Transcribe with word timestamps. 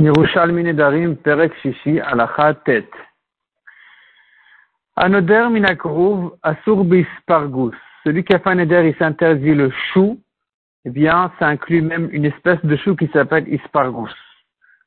Yerushalmi 0.00 0.62
Nedarim 0.62 1.14
Perek 1.16 1.52
Shishi 1.60 2.00
Alacha 2.00 2.54
Tet. 2.64 2.88
Anoder 4.96 5.50
Minakrouv 5.50 6.38
Asur 6.42 6.84
Bispargus. 6.84 7.76
Celui 8.04 8.24
qui 8.24 8.34
a 8.34 8.38
fait 8.38 8.48
un 8.48 8.58
éder, 8.60 8.94
il 8.94 8.96
s'interdit 8.96 9.54
le 9.54 9.70
chou. 9.92 10.18
Eh 10.86 10.90
bien, 10.90 11.30
ça 11.38 11.48
inclut 11.48 11.82
même 11.82 12.08
une 12.12 12.24
espèce 12.24 12.64
de 12.64 12.76
chou 12.76 12.96
qui 12.96 13.08
s'appelle 13.08 13.46
Ispargus. 13.52 14.14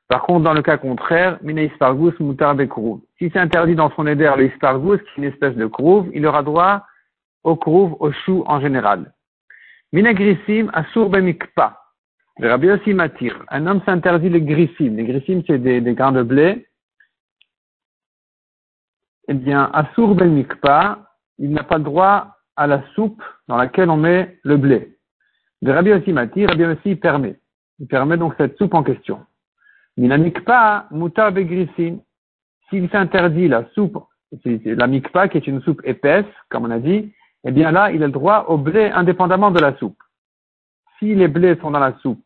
Par 0.07 0.23
contre, 0.23 0.45
dans 0.45 0.53
le 0.53 0.63
cas 0.63 0.77
contraire, 0.77 1.37
Mina 1.43 1.61
Ispargus 1.61 2.19
Mutar 2.19 2.55
Bekrouv. 2.55 3.01
Si 3.19 3.29
c'est 3.31 3.39
interdit 3.39 3.75
dans 3.75 3.91
son 3.91 4.07
éder 4.07 4.31
le 4.35 4.47
Ispargus, 4.47 4.99
qui 4.99 5.09
est 5.09 5.17
une 5.17 5.31
espèce 5.31 5.55
de 5.55 5.67
krouv, 5.67 6.09
il 6.15 6.25
aura 6.25 6.41
droit 6.41 6.87
au 7.43 7.55
krouv, 7.55 7.95
au 7.99 8.11
chou 8.11 8.43
en 8.47 8.59
général. 8.59 9.13
Mina 9.91 10.11
Grissim 10.15 10.71
Asur 10.73 11.09
Bemikpa. 11.09 11.82
Le 12.39 12.49
Rabbi 12.49 12.71
aussi 12.71 12.93
m'attire. 12.93 13.43
Un 13.49 13.67
homme 13.67 13.81
s'interdit 13.85 14.29
les 14.29 14.41
grissim. 14.41 14.95
Les 14.95 15.05
grissim, 15.05 15.43
c'est 15.45 15.59
des, 15.59 15.81
grains 15.93 16.11
de 16.11 16.23
blé. 16.23 16.67
Eh 19.27 19.33
bien, 19.33 19.69
Asur 19.73 20.15
ben 20.15 20.33
mikpa, 20.33 20.99
il 21.37 21.51
n'a 21.51 21.63
pas 21.63 21.79
droit 21.79 22.37
à 22.55 22.67
la 22.67 22.83
soupe 22.95 23.23
dans 23.47 23.55
laquelle 23.55 23.89
on 23.89 23.97
met 23.97 24.39
le 24.43 24.57
blé. 24.57 24.97
Le 25.61 25.71
Rabbi 25.71 25.93
aussi 25.93 26.11
m'attire, 26.11 26.49
Rabbi 26.49 26.65
aussi 26.65 26.95
permet. 26.95 27.39
Il 27.79 27.87
permet 27.87 28.17
donc 28.17 28.33
cette 28.37 28.57
soupe 28.57 28.73
en 28.73 28.83
question. 28.83 29.25
Mina 29.95 30.17
mikpa, 30.17 30.87
mutar 30.91 31.31
begrissim. 31.31 31.99
S'il 32.69 32.89
s'interdit 32.89 33.47
la 33.47 33.65
soupe, 33.75 34.03
la 34.43 34.87
mikpa 34.87 35.27
qui 35.27 35.37
est 35.37 35.47
une 35.47 35.61
soupe 35.61 35.81
épaisse, 35.83 36.25
comme 36.49 36.65
on 36.65 36.71
a 36.71 36.79
dit, 36.79 37.13
eh 37.43 37.51
bien 37.51 37.71
là, 37.71 37.91
il 37.91 38.01
a 38.01 38.07
le 38.07 38.11
droit 38.11 38.45
au 38.47 38.57
blé 38.57 38.89
indépendamment 38.89 39.51
de 39.51 39.59
la 39.59 39.77
soupe 39.77 40.02
si 40.99 41.15
les 41.15 41.27
blés 41.27 41.57
sont 41.61 41.71
dans 41.71 41.79
la 41.79 41.93
soupe, 41.99 42.23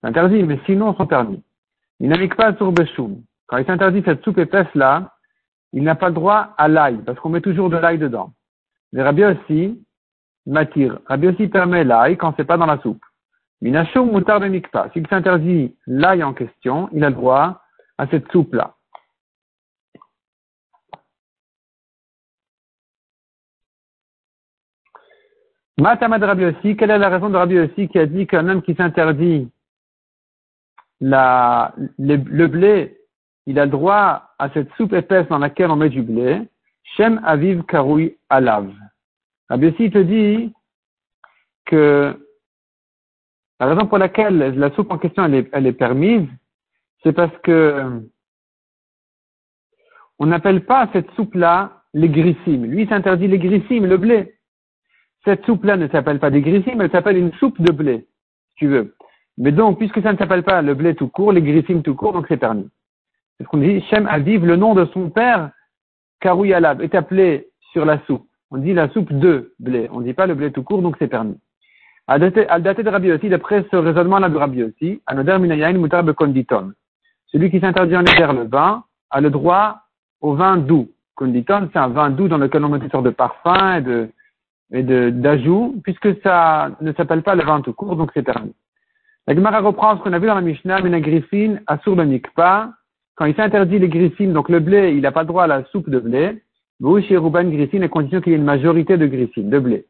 c'est 0.00 0.08
interdit, 0.08 0.42
mais 0.42 0.60
sinon, 0.66 0.94
sont 0.94 1.06
permis. 1.06 1.42
Il 2.00 2.08
n'indique 2.08 2.36
pas 2.36 2.54
sur 2.56 2.72
Beshoum. 2.72 3.22
Quand 3.46 3.58
il 3.58 3.66
s'interdit 3.66 4.02
cette 4.04 4.22
soupe 4.24 4.38
épaisse-là, 4.38 5.14
il 5.72 5.82
n'a 5.82 5.94
pas 5.94 6.08
le 6.08 6.14
droit 6.14 6.54
à 6.56 6.68
l'ail, 6.68 6.98
parce 6.98 7.18
qu'on 7.18 7.30
met 7.30 7.40
toujours 7.40 7.70
de 7.70 7.76
l'ail 7.76 7.98
dedans. 7.98 8.32
Les 8.92 9.02
Rabbi 9.02 9.24
aussi 9.24 9.82
m'attire. 10.46 10.98
Rabbi 11.06 11.28
aussi 11.28 11.48
permet 11.48 11.84
l'ail 11.84 12.16
quand 12.16 12.34
c'est 12.36 12.44
pas 12.44 12.56
dans 12.56 12.66
la 12.66 12.78
soupe. 12.78 13.02
Minashum 13.60 14.12
mutar 14.12 14.40
mikpa. 14.40 14.90
S'il 14.92 15.06
s'interdit 15.08 15.74
l'ail 15.86 16.22
en 16.22 16.34
question, 16.34 16.88
il 16.92 17.02
a 17.02 17.08
le 17.08 17.14
droit 17.14 17.62
à 17.98 18.06
cette 18.08 18.30
soupe-là. 18.30 18.73
Matamad 25.78 26.22
Rabbi 26.22 26.44
aussi, 26.44 26.76
quelle 26.76 26.90
est 26.90 26.98
la 26.98 27.08
raison 27.08 27.30
de 27.30 27.36
Rabbi 27.36 27.58
aussi 27.58 27.88
qui 27.88 27.98
a 27.98 28.06
dit 28.06 28.26
qu'un 28.26 28.48
homme 28.48 28.62
qui 28.62 28.74
s'interdit 28.74 29.48
le, 31.00 32.46
blé, 32.46 32.98
il 33.46 33.58
a 33.58 33.66
droit 33.66 34.30
à 34.38 34.50
cette 34.50 34.72
soupe 34.74 34.92
épaisse 34.92 35.26
dans 35.28 35.38
laquelle 35.38 35.70
on 35.70 35.76
met 35.76 35.88
du 35.88 36.02
blé, 36.02 36.40
Shem 36.96 37.20
Aviv 37.24 37.64
Karoui 37.64 38.16
Alav. 38.28 38.72
Rabbi 39.48 39.66
aussi 39.66 39.90
te 39.90 39.98
dit 39.98 40.52
que 41.66 42.18
la 43.58 43.66
raison 43.66 43.86
pour 43.86 43.98
laquelle 43.98 44.38
la 44.56 44.70
soupe 44.74 44.92
en 44.92 44.98
question 44.98 45.24
elle 45.24 45.34
est, 45.34 45.48
elle 45.52 45.66
est 45.66 45.72
permise, 45.72 46.28
c'est 47.02 47.12
parce 47.12 47.36
que 47.42 48.02
on 50.18 50.26
n'appelle 50.26 50.64
pas 50.64 50.88
cette 50.92 51.10
soupe-là 51.12 51.82
les 51.92 52.08
grissimes. 52.08 52.66
Lui, 52.66 52.82
il 52.82 52.88
s'interdit 52.88 53.28
les 53.28 53.38
grissimes, 53.38 53.86
le 53.86 53.96
blé. 53.96 54.34
Cette 55.24 55.44
soupe-là 55.46 55.76
ne 55.76 55.88
s'appelle 55.88 56.18
pas 56.18 56.30
des 56.30 56.42
grissimes, 56.42 56.80
elle 56.80 56.90
s'appelle 56.90 57.16
une 57.16 57.32
soupe 57.34 57.60
de 57.60 57.72
blé, 57.72 58.06
si 58.50 58.54
tu 58.56 58.66
veux. 58.68 58.94
Mais 59.38 59.52
donc, 59.52 59.78
puisque 59.78 60.02
ça 60.02 60.12
ne 60.12 60.18
s'appelle 60.18 60.42
pas 60.42 60.62
le 60.62 60.74
blé 60.74 60.94
tout 60.94 61.08
court, 61.08 61.32
les 61.32 61.42
grissimes 61.42 61.82
tout 61.82 61.94
court, 61.94 62.12
donc 62.12 62.26
c'est 62.28 62.36
permis. 62.36 62.68
C'est 63.36 63.44
ce 63.44 63.48
qu'on 63.48 63.58
dit, 63.58 63.80
Shem 63.90 64.06
Aviv, 64.06 64.44
le 64.44 64.56
nom 64.56 64.74
de 64.74 64.84
son 64.86 65.10
père, 65.10 65.50
Karouyalab, 66.20 66.82
est 66.82 66.94
appelé 66.94 67.48
sur 67.72 67.84
la 67.84 67.98
soupe. 68.06 68.26
On 68.50 68.58
dit 68.58 68.74
la 68.74 68.88
soupe 68.90 69.12
de 69.12 69.52
blé. 69.58 69.88
On 69.92 70.00
ne 70.00 70.04
dit 70.04 70.12
pas 70.12 70.26
le 70.26 70.34
blé 70.34 70.52
tout 70.52 70.62
court, 70.62 70.82
donc 70.82 70.96
c'est 70.98 71.08
permis. 71.08 71.38
Al 72.06 72.20
daté 72.20 72.82
de 72.82 72.90
Rabbi 72.90 73.10
aussi, 73.12 73.30
d'après 73.30 73.64
ce 73.70 73.76
raisonnement-là 73.76 74.28
de 74.28 74.36
Rabbi 74.36 74.62
aussi, 74.62 75.00
Anoder 75.06 75.38
Minayain 75.38 75.72
Mutar 75.72 76.04
Konditon. 76.14 76.72
Celui 77.26 77.50
qui 77.50 77.60
s'interdit 77.60 77.96
en 77.96 78.02
éder 78.02 78.26
le 78.32 78.46
vin 78.46 78.84
a 79.10 79.20
le 79.22 79.30
droit 79.30 79.80
au 80.20 80.34
vin 80.34 80.58
doux. 80.58 80.90
Konditon, 81.14 81.70
c'est 81.72 81.78
un 81.78 81.88
vin 81.88 82.10
doux 82.10 82.28
dans 82.28 82.38
lequel 82.38 82.62
on 82.64 82.68
met 82.68 82.78
toutes 82.78 82.92
sortes 82.92 83.06
de 83.06 83.10
parfums 83.10 83.78
et 83.78 83.80
de, 83.80 84.10
et 84.72 84.82
d'ajout, 84.82 85.80
puisque 85.84 86.20
ça 86.22 86.70
ne 86.80 86.92
s'appelle 86.92 87.22
pas 87.22 87.34
le 87.34 87.44
vin 87.44 87.60
tout 87.60 87.72
court, 87.72 87.96
donc 87.96 88.10
c'est 88.14 88.22
permis. 88.22 88.54
La 89.26 89.34
Gemara 89.34 89.60
reprend 89.60 89.96
ce 89.96 90.02
qu'on 90.02 90.12
a 90.12 90.18
vu 90.18 90.26
dans 90.26 90.34
la 90.34 90.40
Mishnah, 90.40 90.80
Mina 90.80 91.00
Griffin, 91.00 91.56
Asur 91.66 91.96
pas 92.34 92.72
quand 93.16 93.26
il 93.26 93.36
s'interdit 93.36 93.78
les 93.78 93.88
griffines, 93.88 94.32
donc 94.32 94.48
le 94.48 94.58
blé, 94.58 94.92
il 94.92 95.02
n'a 95.02 95.12
pas 95.12 95.24
droit 95.24 95.44
à 95.44 95.46
la 95.46 95.64
soupe 95.66 95.88
de 95.88 96.00
blé, 96.00 96.42
vous, 96.80 97.00
chez 97.00 97.16
Ruban 97.16 97.44
Griffin, 97.44 97.80
à 97.82 97.88
condition 97.88 98.20
qu'il 98.20 98.32
y 98.32 98.34
ait 98.34 98.38
une 98.38 98.44
majorité 98.44 98.96
de 98.96 99.06
griffines, 99.06 99.50
de 99.50 99.58
blé. 99.58 99.86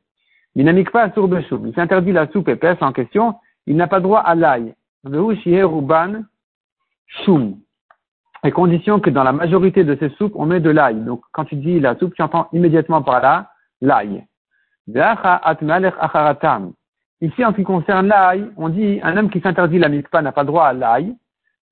Mina 0.55 0.73
pas 0.93 1.05
Asur 1.05 1.27
Beshoum, 1.27 1.67
il 1.67 1.75
s'interdit 1.75 2.13
la 2.13 2.29
soupe 2.29 2.49
épaisse 2.49 2.77
en 2.81 2.93
question, 2.93 3.35
il 3.67 3.77
n'a 3.77 3.87
pas 3.87 4.01
droit 4.01 4.21
à 4.21 4.35
l'ail. 4.35 4.75
Vous, 5.05 5.35
chez 5.37 5.65
Shum, 7.07 7.57
à 8.43 8.51
condition 8.51 9.01
que 9.01 9.11
dans 9.11 9.25
la 9.25 9.33
majorité 9.33 9.85
de 9.85 9.97
ces 9.97 10.11
soupes, 10.17 10.35
on 10.37 10.47
met 10.47 10.61
de 10.61 10.71
l'ail. 10.71 10.97
Donc, 10.97 11.23
quand 11.33 11.45
tu 11.45 11.57
dis 11.57 11.81
la 11.81 11.97
soupe, 11.97 12.15
tu 12.15 12.23
entends 12.23 12.49
immédiatement 12.53 13.03
par 13.03 13.21
là 13.21 13.51
l'ail. 13.81 14.25
Ici, 17.21 17.45
en 17.45 17.51
ce 17.53 17.57
qui 17.57 17.63
concerne 17.63 18.09
l'ail, 18.09 18.51
on 18.57 18.69
dit 18.69 19.01
un 19.03 19.17
homme 19.17 19.31
qui 19.31 19.41
s'interdit 19.41 19.79
la 19.79 19.89
mikpa 19.89 20.21
n'a 20.21 20.33
pas 20.33 20.45
droit 20.45 20.67
à 20.67 20.73
l'ail. 20.73 21.15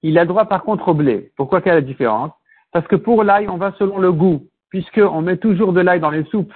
Il 0.03 0.19
a 0.19 0.25
droit 0.25 0.47
par 0.47 0.63
contre 0.63 0.89
au 0.89 0.95
blé. 0.95 1.31
Pourquoi 1.37 1.61
quelle 1.61 1.73
est 1.73 1.81
la 1.83 1.87
différence? 1.87 2.33
Parce 2.73 2.87
que 2.87 2.97
pour 2.97 3.23
l'ail, 3.23 3.49
on 3.49 3.59
va 3.59 3.73
selon 3.79 3.99
le 3.99 4.13
goût, 4.13 4.47
puisqu'on 4.71 5.21
met 5.21 5.37
toujours 5.37 5.73
de 5.73 5.81
l'ail 5.81 6.01
dans 6.01 6.11
les 6.11 6.25
soupes 6.25 6.55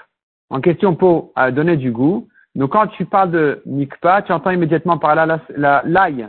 en 0.50 0.60
question 0.60 0.94
pour 0.94 1.32
euh, 1.38 1.50
donner 1.50 1.76
du 1.76 1.90
goût. 1.92 2.28
Donc 2.54 2.72
quand 2.72 2.86
tu 2.86 3.04
parles 3.04 3.30
de 3.30 3.62
mikpa, 3.66 4.22
tu 4.22 4.32
entends 4.32 4.50
immédiatement 4.50 4.98
par 4.98 5.14
là 5.14 5.40
l'ail. 5.84 6.28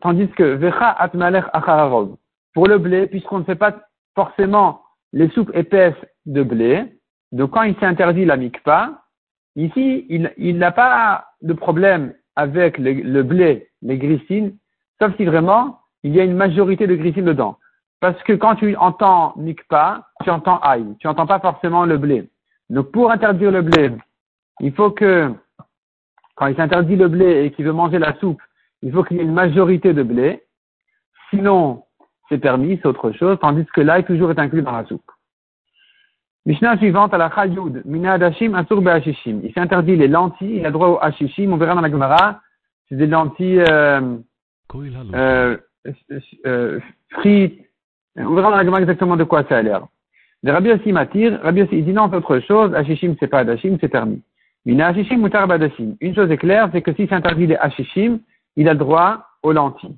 Tandis 0.00 0.28
que 0.28 0.44
vecha 0.44 0.90
atmalech 0.90 1.44
achararov. 1.52 2.16
Pour 2.54 2.68
le 2.68 2.78
blé, 2.78 3.08
puisqu'on 3.08 3.40
ne 3.40 3.44
fait 3.44 3.56
pas 3.56 3.74
forcément 4.14 4.82
les 5.12 5.28
soupes 5.30 5.50
épaisses 5.54 5.94
de 6.26 6.42
blé, 6.44 6.84
donc 7.32 7.50
quand 7.50 7.62
il 7.62 7.74
s'interdit 7.80 8.24
la 8.24 8.36
mikpa, 8.36 9.01
Ici, 9.56 10.06
il 10.08 10.58
n'a 10.58 10.72
pas 10.72 11.26
de 11.42 11.52
problème 11.52 12.14
avec 12.36 12.78
le, 12.78 12.92
le, 12.92 13.22
blé, 13.22 13.68
les 13.82 13.98
grissines, 13.98 14.56
sauf 15.00 15.14
si 15.16 15.24
vraiment 15.24 15.80
il 16.02 16.14
y 16.14 16.20
a 16.20 16.24
une 16.24 16.36
majorité 16.36 16.86
de 16.86 16.94
grissines 16.94 17.26
dedans. 17.26 17.58
Parce 18.00 18.20
que 18.24 18.32
quand 18.32 18.56
tu 18.56 18.74
entends 18.76 19.34
mikpa, 19.36 20.08
tu 20.24 20.30
entends 20.30 20.58
aïe, 20.60 20.96
tu 20.98 21.06
n'entends 21.06 21.26
pas 21.26 21.38
forcément 21.38 21.84
le 21.84 21.98
blé. 21.98 22.28
Donc 22.70 22.90
pour 22.90 23.10
interdire 23.10 23.50
le 23.50 23.62
blé, 23.62 23.92
il 24.60 24.72
faut 24.72 24.90
que, 24.90 25.32
quand 26.36 26.46
il 26.46 26.56
s'interdit 26.56 26.96
le 26.96 27.08
blé 27.08 27.44
et 27.44 27.50
qu'il 27.52 27.64
veut 27.64 27.72
manger 27.72 27.98
la 27.98 28.18
soupe, 28.18 28.40
il 28.80 28.92
faut 28.92 29.04
qu'il 29.04 29.18
y 29.18 29.20
ait 29.20 29.24
une 29.24 29.32
majorité 29.32 29.92
de 29.92 30.02
blé. 30.02 30.42
Sinon, 31.30 31.84
c'est 32.28 32.38
permis, 32.38 32.78
c'est 32.78 32.88
autre 32.88 33.12
chose, 33.12 33.38
tandis 33.40 33.66
que 33.66 33.80
l'ail 33.80 34.04
toujours 34.04 34.30
est 34.30 34.38
inclus 34.38 34.62
dans 34.62 34.72
la 34.72 34.84
soupe. 34.84 35.10
Mishnah 36.44 36.76
suivante 36.78 37.14
à 37.14 37.18
la 37.18 37.30
Chayud, 37.30 37.82
Mina 37.84 38.14
Adashim 38.14 38.54
Asur 38.54 38.82
Be'ashishim. 38.82 39.40
Il 39.44 39.52
s'est 39.52 39.60
interdit 39.60 39.94
les 39.94 40.08
lentilles, 40.08 40.56
il 40.56 40.66
a 40.66 40.72
droit 40.72 40.88
au 40.88 40.98
Ashishim, 41.00 41.52
on 41.52 41.56
verra 41.56 41.74
dans 41.74 41.80
la 41.80 41.90
Gemara, 41.90 42.40
c'est 42.88 42.96
des 42.96 43.06
lentilles 43.06 43.60
euh, 43.60 44.16
euh, 45.14 45.56
euh, 46.46 46.80
frites. 47.10 47.60
On 48.16 48.34
verra 48.34 48.50
dans 48.50 48.56
la 48.56 48.64
Gemara 48.64 48.80
exactement 48.80 49.16
de 49.16 49.22
quoi 49.22 49.44
ça 49.48 49.58
a 49.58 49.62
l'air. 49.62 49.86
Le 50.42 50.50
Rabbi 50.50 50.72
aussi 50.72 50.90
m'attire, 50.90 51.40
Rabbi 51.42 51.64
il 51.70 51.84
dit 51.84 51.92
non, 51.92 52.08
c'est 52.10 52.16
autre 52.16 52.40
chose, 52.40 52.74
Ashishim 52.74 53.14
c'est 53.20 53.28
pas 53.28 53.40
Adashim, 53.40 53.78
c'est 53.80 53.88
permis. 53.88 54.20
Mina 54.66 54.88
Ashishim 54.88 55.18
Mutar 55.22 55.48
Adashim. 55.48 55.94
Une 56.00 56.14
chose 56.14 56.28
est 56.28 56.38
claire, 56.38 56.70
c'est 56.72 56.82
que 56.82 56.92
s'il 56.94 57.08
s'interdit 57.08 57.46
les 57.46 57.56
Ashishim, 57.56 58.18
il 58.56 58.68
a 58.68 58.74
droit 58.74 59.28
aux 59.44 59.52
lentilles. 59.52 59.96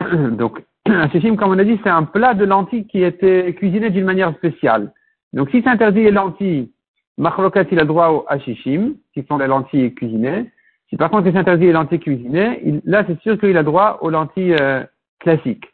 Donc, 0.32 0.64
Ashishim, 0.84 1.36
comme 1.36 1.52
on 1.52 1.58
a 1.60 1.64
dit, 1.64 1.78
c'est 1.84 1.90
un 1.90 2.02
plat 2.02 2.34
de 2.34 2.44
lentilles 2.44 2.88
qui 2.88 3.04
était 3.04 3.54
cuisiné 3.54 3.90
d'une 3.90 4.04
manière 4.04 4.34
spéciale. 4.34 4.92
Donc, 5.32 5.50
si 5.50 5.62
s'interdit 5.62 6.04
les 6.04 6.10
lentilles, 6.10 6.70
Machlokat, 7.18 7.64
il 7.70 7.80
a 7.80 7.84
droit 7.84 8.08
au 8.08 8.24
hashishim, 8.28 8.94
qui 9.14 9.24
sont 9.28 9.38
les 9.38 9.46
lentilles 9.46 9.94
cuisinées. 9.94 10.50
Si 10.88 10.96
par 10.96 11.10
contre 11.10 11.26
il 11.26 11.32
s'interdit 11.32 11.66
les 11.66 11.72
lentilles 11.72 12.00
cuisinées, 12.00 12.60
il, 12.64 12.82
là 12.84 13.04
c'est 13.06 13.20
sûr 13.20 13.38
qu'il 13.38 13.56
a 13.56 13.62
droit 13.62 13.98
aux 14.02 14.10
lentilles 14.10 14.56
euh, 14.60 14.82
classiques. 15.20 15.66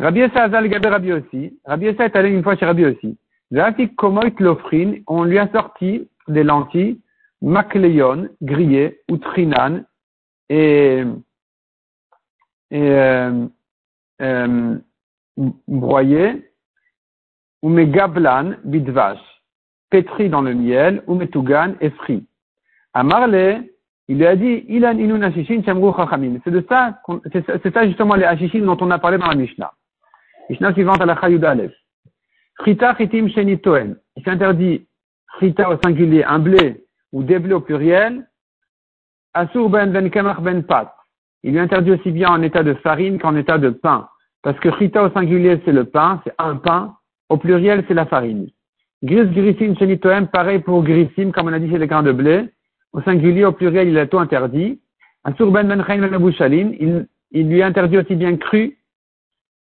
Rabbi 0.00 0.20
Essa 0.20 0.44
Azal 0.44 0.68
Gabé 0.68 0.88
Rabbi 0.88 1.12
aussi. 1.12 1.58
Rabbi 1.64 1.86
Essa 1.86 2.06
est 2.06 2.16
allé 2.16 2.30
une 2.30 2.42
fois 2.42 2.56
chez 2.56 2.66
Rabbi 2.66 2.84
aussi. 2.84 3.16
Komoit 3.96 4.30
Lofrin, 4.38 4.94
on 5.06 5.24
lui 5.24 5.38
a 5.38 5.48
sorti 5.52 6.08
des 6.26 6.42
lentilles 6.42 6.98
makleyon, 7.42 8.28
grillées, 8.40 9.00
ou 9.10 9.18
trinan, 9.18 9.84
et, 10.48 11.02
et 12.70 12.90
euh, 12.90 13.46
euh, 14.22 14.76
broyées, 15.68 16.51
ou 17.62 17.70
gablan 17.70 18.56
bidvash, 18.64 19.20
pétri 19.90 20.28
dans 20.28 20.42
le 20.42 20.54
miel, 20.54 21.02
ou 21.06 21.14
metugan 21.14 21.74
et 21.80 21.90
frit. 21.90 22.26
Amarle, 22.94 23.64
Il 24.08 24.18
lui 24.18 24.26
a 24.26 24.36
dit, 24.36 24.64
Ilan 24.68 24.98
inun 24.98 25.22
ashishin 25.22 25.62
chamru 25.64 25.92
chachamim. 25.96 26.38
C'est 26.44 26.50
de 26.50 26.64
ça, 26.68 27.00
c'est 27.32 27.72
ça 27.72 27.86
justement 27.86 28.16
les 28.16 28.24
ashishin 28.24 28.60
dont 28.60 28.76
on 28.80 28.90
a 28.90 28.98
parlé 28.98 29.16
dans 29.16 29.28
la 29.28 29.36
Mishnah. 29.36 29.72
Mishnah 30.50 30.72
suivante 30.74 31.00
à 31.00 31.06
la 31.06 31.16
Chayud 31.16 31.44
Aleph. 31.44 31.72
Chita 32.64 32.94
chitim 32.96 33.28
shenitoen. 33.28 33.96
Il 34.16 34.24
s'interdit 34.24 34.86
chita 35.40 35.70
au 35.70 35.78
singulier, 35.82 36.24
un 36.24 36.40
blé 36.40 36.84
ou 37.12 37.22
des 37.22 37.38
blés 37.38 37.54
au 37.54 37.60
pluriel. 37.60 38.26
Asur 39.34 39.70
ben 39.70 39.92
ben 39.92 40.10
kemach 40.10 40.40
ben 40.40 40.62
pat. 40.62 40.94
Il 41.42 41.52
lui 41.52 41.60
interdit 41.60 41.92
aussi 41.92 42.10
bien 42.10 42.28
en 42.28 42.42
état 42.42 42.62
de 42.62 42.74
farine 42.74 43.18
qu'en 43.18 43.34
état 43.36 43.56
de 43.56 43.70
pain. 43.70 44.08
Parce 44.42 44.58
que 44.60 44.70
chita 44.78 45.04
au 45.04 45.10
singulier 45.10 45.62
c'est 45.64 45.72
le 45.72 45.84
pain, 45.84 46.20
c'est 46.24 46.34
un 46.38 46.56
pain. 46.56 46.96
Au 47.32 47.38
pluriel 47.38 47.82
c'est 47.88 47.94
la 47.94 48.04
farine. 48.04 48.48
Gris 49.02 49.28
grisim 49.28 49.74
shenitoem, 49.74 50.26
pareil 50.26 50.58
pour 50.58 50.84
grisim, 50.84 51.32
comme 51.32 51.46
on 51.46 51.52
a 51.54 51.58
dit 51.58 51.68
c'est 51.72 51.78
les 51.78 51.86
grains 51.86 52.02
de 52.02 52.12
blé. 52.12 52.50
Au 52.92 53.00
singulier, 53.00 53.46
au 53.46 53.52
pluriel, 53.52 53.88
il 53.88 53.96
a 53.96 54.06
tout 54.06 54.18
interdit. 54.18 54.80
Asur 55.24 55.50
ben 55.50 55.66
ben 55.66 55.82
il, 56.78 57.06
il 57.30 57.48
lui 57.48 57.62
interdit 57.62 57.96
aussi 57.96 58.16
bien 58.16 58.36
cru 58.36 58.76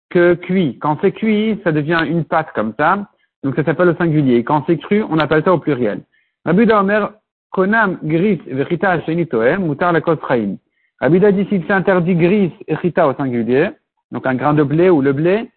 que 0.09 0.33
cuit. 0.33 0.79
Quand 0.79 0.97
c'est 0.99 1.13
cuit, 1.13 1.61
ça 1.63 1.71
devient 1.71 2.03
une 2.05 2.25
pâte 2.25 2.49
comme 2.53 2.73
ça. 2.77 3.07
Donc 3.41 3.55
ça 3.55 3.63
s'appelle 3.63 3.87
au 3.87 3.95
singulier. 3.95 4.43
Quand 4.43 4.65
c'est 4.67 4.77
cru, 4.77 5.03
on 5.09 5.17
appelle 5.17 5.43
ça 5.45 5.53
au 5.53 5.59
pluriel. 5.59 6.01
Rabbi 6.43 6.69
Omer, 6.73 7.13
konam 7.51 7.99
gris 8.03 8.41
verita 8.47 8.99
shenitoem, 9.03 9.65
mutar 9.65 9.93
la 9.93 10.01
kosraim. 10.01 10.57
Rabbi 10.99 11.21
dit 11.21 11.45
s'il 11.47 11.65
s'interdit 11.67 12.15
gris 12.15 12.51
et 12.67 12.75
au 12.75 13.13
singulier, 13.13 13.69
donc 14.11 14.25
un 14.27 14.35
grain 14.35 14.53
de 14.53 14.63
blé 14.63 14.89
ou 14.89 15.01
le 15.01 15.13
blé, 15.13 15.49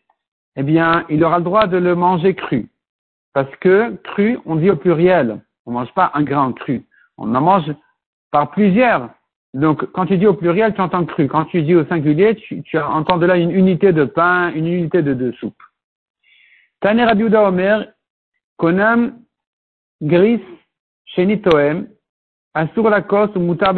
eh 0.56 0.62
bien, 0.62 1.05
il 1.09 1.23
aura 1.25 1.39
le 1.39 1.45
droit 1.45 1.67
de 1.67 1.77
le 1.77 1.95
manger 1.95 2.35
cru. 2.35 2.69
Parce 3.33 3.55
que 3.56 3.97
cru, 4.05 4.39
on 4.47 4.56
dit 4.56 4.71
au 4.71 4.77
pluriel. 4.77 5.41
On 5.67 5.73
mange 5.73 5.93
pas 5.95 6.12
un 6.15 6.23
grain 6.23 6.53
cru. 6.53 6.85
On 7.19 7.35
en 7.35 7.41
mange 7.41 7.75
par 8.31 8.51
plusieurs. 8.51 9.11
Donc, 9.55 9.85
quand 9.93 10.06
tu 10.06 10.19
dis 10.19 10.27
au 10.27 10.35
pluriel, 10.35 10.75
tu 10.75 10.81
entends 10.81 11.05
cru. 11.05 11.29
Quand 11.29 11.45
tu 11.47 11.62
dis 11.62 11.75
au 11.75 11.85
singulier, 11.87 12.37
tu, 12.37 12.79
entends 12.79 13.19
de 13.19 13.27
là 13.27 13.37
une 13.37 13.51
unité 13.51 13.93
de 13.93 14.05
pain, 14.05 14.53
une 14.53 14.67
unité 14.67 15.03
de, 15.03 15.33
soupe. 15.33 15.61
Taner 16.81 17.05
Rabiuda 17.05 17.49
Omer, 17.49 17.87
Konam, 18.57 19.19
Gris, 20.03 20.43
Shenitoem, 21.07 21.89
Asur 22.55 22.91
Lakos 22.91 23.31
ou 23.37 23.41
Mutar. 23.41 23.75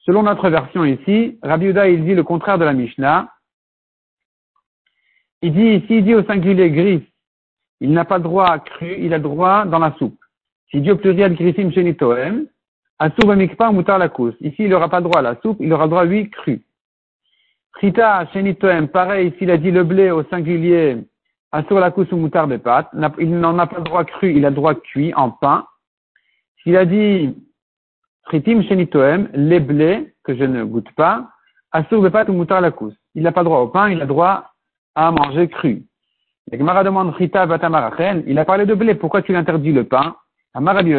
Selon 0.00 0.22
notre 0.22 0.48
version 0.48 0.84
ici, 0.84 1.38
Rabiuda, 1.42 1.88
il 1.88 2.04
dit 2.04 2.14
le 2.14 2.22
contraire 2.22 2.58
de 2.58 2.64
la 2.64 2.72
Mishnah. 2.72 3.30
Il 5.42 5.52
dit, 5.52 5.86
s'il 5.86 6.04
dit 6.04 6.14
au 6.14 6.24
singulier 6.24 6.70
gris, 6.70 7.02
il 7.80 7.92
n'a 7.92 8.04
pas 8.04 8.18
droit 8.18 8.58
cru, 8.58 8.96
il 8.98 9.12
a 9.12 9.18
droit 9.18 9.64
dans 9.64 9.78
la 9.78 9.94
soupe. 9.98 10.18
S'il 10.70 10.82
dit 10.82 10.90
au 10.90 10.96
pluriel 10.96 11.34
grisim 11.34 11.70
shenitoem, 11.70 12.46
Asur 12.98 13.36
mikpa 13.36 13.70
la 13.98 14.10
Ici, 14.40 14.56
il 14.58 14.70
n'aura 14.70 14.88
pas 14.88 15.02
droit 15.02 15.18
à 15.18 15.22
la 15.22 15.36
soupe, 15.42 15.58
il 15.60 15.70
aura 15.72 15.86
droit, 15.86 16.04
lui, 16.04 16.30
cru. 16.30 16.62
Chita 17.78 18.26
shenitoem, 18.32 18.88
pareil, 18.88 19.34
s'il 19.38 19.50
a 19.50 19.58
dit 19.58 19.70
le 19.70 19.84
blé 19.84 20.10
au 20.10 20.24
singulier, 20.24 20.96
asur 21.52 21.78
la 21.78 21.92
ou 21.94 22.16
mutar 22.16 22.46
bepat, 22.48 22.90
il 23.18 23.38
n'en 23.38 23.58
a 23.58 23.66
pas 23.66 23.80
droit 23.80 24.04
cru, 24.04 24.32
il 24.32 24.46
a 24.46 24.50
droit 24.50 24.74
cuit 24.74 25.12
en 25.14 25.30
pain. 25.30 25.66
S'il 26.62 26.74
a 26.74 26.86
dit 26.86 27.36
chitim 28.30 28.62
shenitoem, 28.62 29.28
les 29.34 29.60
blés, 29.60 30.14
que 30.24 30.34
je 30.34 30.44
ne 30.44 30.64
goûte 30.64 30.90
pas, 30.92 31.28
asur 31.72 32.00
bepat 32.00 32.30
ou 32.30 32.46
la 32.48 32.72
Il 33.14 33.22
n'a 33.24 33.32
pas 33.32 33.44
droit 33.44 33.58
au 33.58 33.68
pain, 33.68 33.90
il 33.90 34.00
a 34.00 34.06
droit 34.06 34.54
à 34.96 35.12
manger 35.12 35.48
cru. 35.48 35.82
Et 36.50 36.58
Gemara 36.58 36.82
demande 36.82 37.16
Chita 37.18 37.46
batamarachen, 37.46 38.24
il 38.26 38.38
a 38.38 38.44
parlé 38.44 38.66
de 38.66 38.74
blé, 38.74 38.94
pourquoi 38.94 39.22
tu 39.22 39.32
l'interdis 39.32 39.72
le 39.72 39.84
pain? 39.84 40.16
Amarabi 40.54 40.94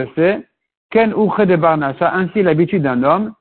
Ken 0.89 1.11
de 1.11 1.55
Barnasha, 1.55 2.13
ainsi 2.15 2.41
l'habitude 2.43 2.83
d'un 2.83 3.03
homme, 3.03 3.33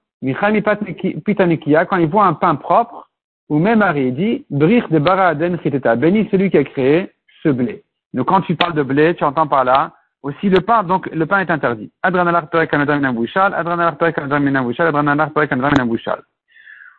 Pitanikia, 1.25 1.85
quand 1.85 1.99
il 1.99 2.09
voit 2.09 2.25
un 2.25 2.33
pain 2.33 2.57
propre, 2.57 3.09
ou 3.49 3.59
même 3.59 3.79
Marie 3.79 4.11
dit, 4.13 4.45
Brich 4.51 4.89
de 4.89 4.99
Baraden 4.99 5.61
Chiteta, 5.63 5.95
béni 5.95 6.29
celui 6.31 6.51
qui 6.51 6.59
a 6.59 6.65
créé 6.65 7.13
ce 7.43 7.51
blé. 7.51 7.85
Donc 8.15 8.27
quand 8.29 8.41
tu 8.41 8.57
parles 8.57 8.75
de 8.75 8.83
blé, 8.83 9.15
tu 9.15 9.23
entends 9.25 9.47
par 9.47 9.65
là 9.65 9.93
aussi 10.23 10.49
le 10.49 10.61
pain, 10.61 10.83
donc 10.83 11.07
le 11.13 11.27
pain 11.27 11.39
est 11.39 11.51
interdit. 11.51 11.93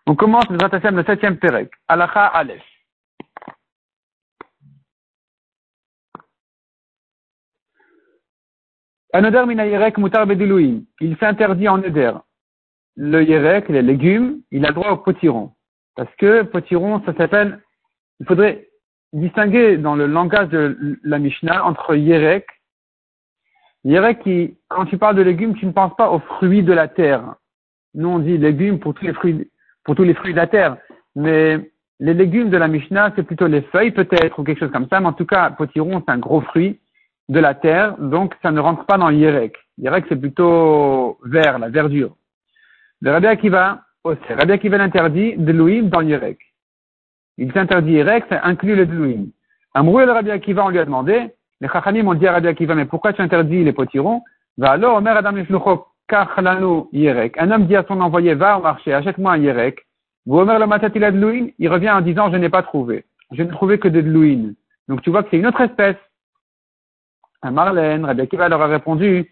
On 0.05 0.15
commence 0.15 0.49
le 0.49 1.03
septième 1.03 1.37
Perek, 1.37 1.71
Alacha 1.89 2.27
Aleph. 2.27 2.63
Anoder 9.06 9.06
mina 9.06 9.06
yerek 9.06 9.06
mutar 9.06 9.06
Il 11.01 11.17
s'interdit 11.19 11.67
en 11.67 11.77
neder. 11.79 12.11
Le 12.95 13.23
yerek, 13.23 13.69
les 13.69 13.81
légumes, 13.81 14.41
il 14.51 14.65
a 14.65 14.71
droit 14.71 14.91
au 14.91 14.97
potiron. 14.97 15.53
Parce 15.95 16.13
que 16.17 16.43
potiron, 16.43 17.01
ça 17.05 17.15
s'appelle, 17.15 17.59
il 18.19 18.27
faudrait 18.27 18.67
distinguer 19.13 19.77
dans 19.77 19.95
le 19.95 20.05
langage 20.05 20.49
de 20.49 20.99
la 21.03 21.17
Mishnah 21.17 21.65
entre 21.65 21.95
yerek. 21.95 22.45
Yerek 23.85 24.19
qui, 24.19 24.57
quand 24.67 24.85
tu 24.85 24.97
parles 24.97 25.15
de 25.15 25.23
légumes, 25.23 25.55
tu 25.55 25.65
ne 25.65 25.71
penses 25.71 25.95
pas 25.95 26.11
aux 26.11 26.19
fruits 26.19 26.63
de 26.63 26.73
la 26.73 26.87
terre. 26.87 27.35
Nous, 27.95 28.09
on 28.09 28.19
dit 28.19 28.37
légumes 28.37 28.79
pour 28.79 28.93
tous 28.93 29.05
les 29.05 29.13
fruits, 29.13 29.49
pour 29.83 29.95
tous 29.95 30.03
les 30.03 30.13
fruits 30.13 30.33
de 30.33 30.37
la 30.37 30.47
terre. 30.47 30.77
Mais 31.15 31.71
les 31.99 32.13
légumes 32.13 32.51
de 32.51 32.57
la 32.57 32.67
Mishnah, 32.67 33.13
c'est 33.15 33.23
plutôt 33.23 33.47
les 33.47 33.63
feuilles 33.63 33.91
peut-être 33.91 34.37
ou 34.37 34.43
quelque 34.43 34.59
chose 34.59 34.71
comme 34.71 34.87
ça. 34.89 34.99
Mais 34.99 35.07
en 35.07 35.13
tout 35.13 35.25
cas, 35.25 35.49
potiron, 35.49 36.03
c'est 36.05 36.11
un 36.11 36.19
gros 36.19 36.41
fruit 36.41 36.79
de 37.29 37.39
la 37.39 37.53
terre, 37.53 37.97
donc 37.97 38.35
ça 38.41 38.51
ne 38.51 38.59
rentre 38.59 38.85
pas 38.85 38.97
dans 38.97 39.09
Yerek. 39.09 39.55
Yerek, 39.77 40.05
c'est 40.09 40.15
plutôt 40.15 41.17
vert, 41.25 41.59
la 41.59 41.69
verdure. 41.69 42.15
Le 43.01 43.11
Rabbi 43.11 43.27
Akiva, 43.27 43.81
aussi. 44.03 44.21
Rabbi 44.29 44.53
Akiva 44.53 44.77
l'interdit 44.77 45.35
de 45.37 45.51
l'ouïm 45.51 45.89
dans 45.89 46.01
Yerek. 46.01 46.39
Il 47.37 47.51
s'interdit 47.51 47.91
Yerek, 47.93 48.25
ça 48.29 48.41
inclut 48.43 48.75
le 48.75 48.85
Delouim. 48.85 49.25
Amrou 49.73 49.99
le 49.99 50.11
Rabbi 50.11 50.31
Akiva, 50.31 50.65
on 50.65 50.69
lui 50.69 50.79
a 50.79 50.85
demandé, 50.85 51.29
les 51.61 51.67
Chachanim 51.67 52.07
ont 52.07 52.13
dit 52.13 52.27
à 52.27 52.33
Rabbi 52.33 52.47
Akiva, 52.47 52.75
mais 52.75 52.85
pourquoi 52.85 53.13
tu 53.13 53.21
interdis 53.21 53.63
les 53.63 53.73
potirons? 53.73 54.23
Va 54.57 54.71
alors, 54.71 54.97
Omer 54.97 55.15
Adam 55.15 55.35
Kachlanu 56.07 56.83
Yerek. 56.93 57.37
Un 57.37 57.51
homme 57.51 57.67
dit 57.67 57.75
à 57.75 57.83
son 57.87 57.99
envoyé, 58.01 58.33
va 58.33 58.57
au 58.57 58.61
marché, 58.61 58.93
achète-moi 58.93 59.33
un 59.33 59.37
Yerek. 59.37 59.85
Omer 60.27 60.59
le 60.59 60.67
Matatila 60.67 61.11
de 61.11 61.53
il 61.57 61.69
revient 61.69 61.91
en 61.91 62.01
disant, 62.01 62.31
je 62.31 62.37
n'ai 62.37 62.49
pas 62.49 62.63
trouvé. 62.63 63.05
Je 63.31 63.43
n'ai 63.43 63.49
trouvé 63.49 63.77
que 63.77 63.87
de 63.87 63.99
Louin. 63.99 64.53
Donc 64.87 65.01
tu 65.01 65.09
vois 65.09 65.23
que 65.23 65.29
c'est 65.31 65.37
une 65.37 65.47
autre 65.47 65.61
espèce. 65.61 65.97
À 67.47 67.51
Marlène, 67.51 68.03
Rabbi 68.03 68.23
Akiva 68.23 68.49
leur 68.49 68.61
a 68.61 68.67
répondu, 68.67 69.31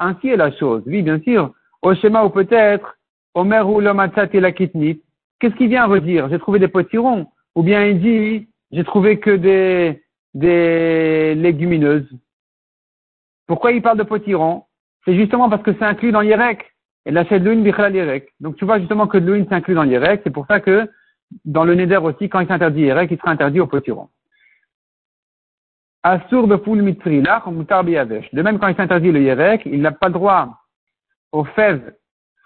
ainsi 0.00 0.28
est 0.28 0.36
la 0.36 0.52
chose. 0.52 0.84
Oui, 0.86 1.02
bien 1.02 1.18
sûr. 1.18 1.52
Au 1.82 1.94
schéma 1.96 2.24
ou 2.24 2.30
peut-être, 2.30 2.96
Omer 3.34 3.68
ou 3.68 3.80
et 3.80 4.40
la 4.40 4.52
kitnit. 4.52 5.02
Qu'est-ce 5.40 5.56
qu'il 5.56 5.68
vient 5.68 5.86
redire? 5.86 6.28
J'ai 6.28 6.38
trouvé 6.38 6.60
des 6.60 6.68
potirons. 6.68 7.26
Ou 7.56 7.64
bien 7.64 7.84
il 7.86 8.00
dit, 8.00 8.48
j'ai 8.70 8.84
trouvé 8.84 9.18
que 9.18 9.32
des, 9.32 10.04
des 10.34 11.34
légumineuses. 11.34 12.08
Pourquoi 13.48 13.72
il 13.72 13.82
parle 13.82 13.98
de 13.98 14.04
potirons? 14.04 14.62
C'est 15.04 15.16
justement 15.16 15.50
parce 15.50 15.64
que 15.64 15.72
c'est 15.72 15.84
inclus 15.84 16.12
dans 16.12 16.20
l'Irek. 16.20 16.72
Et 17.04 17.12
c'est 17.28 17.40
l'une 17.40 17.64
l'Irek. 17.64 18.32
Donc 18.38 18.54
tu 18.54 18.64
vois 18.64 18.78
justement 18.78 19.08
que 19.08 19.18
l'une 19.18 19.48
s'inclut 19.48 19.74
dans 19.74 19.82
l'Irek. 19.82 20.20
C'est 20.22 20.30
pour 20.30 20.46
ça 20.46 20.60
que 20.60 20.88
dans 21.44 21.64
le 21.64 21.74
Neder 21.74 21.96
aussi, 21.96 22.28
quand 22.28 22.38
il 22.38 22.46
s'interdit 22.46 22.82
l'Irek, 22.82 23.10
il 23.10 23.18
sera 23.18 23.32
interdit 23.32 23.58
aux 23.58 23.66
potirons. 23.66 24.08
Assour 26.04 26.48
de 26.48 26.56
foule 26.56 26.82
mitrila, 26.82 27.42
De 27.46 28.42
même, 28.42 28.58
quand 28.58 28.68
il 28.68 28.76
s'interdit 28.76 29.12
le 29.12 29.22
yerek, 29.22 29.62
il 29.66 29.82
n'a 29.82 29.92
pas 29.92 30.10
droit 30.10 30.58
aux 31.30 31.44
fèves 31.44 31.94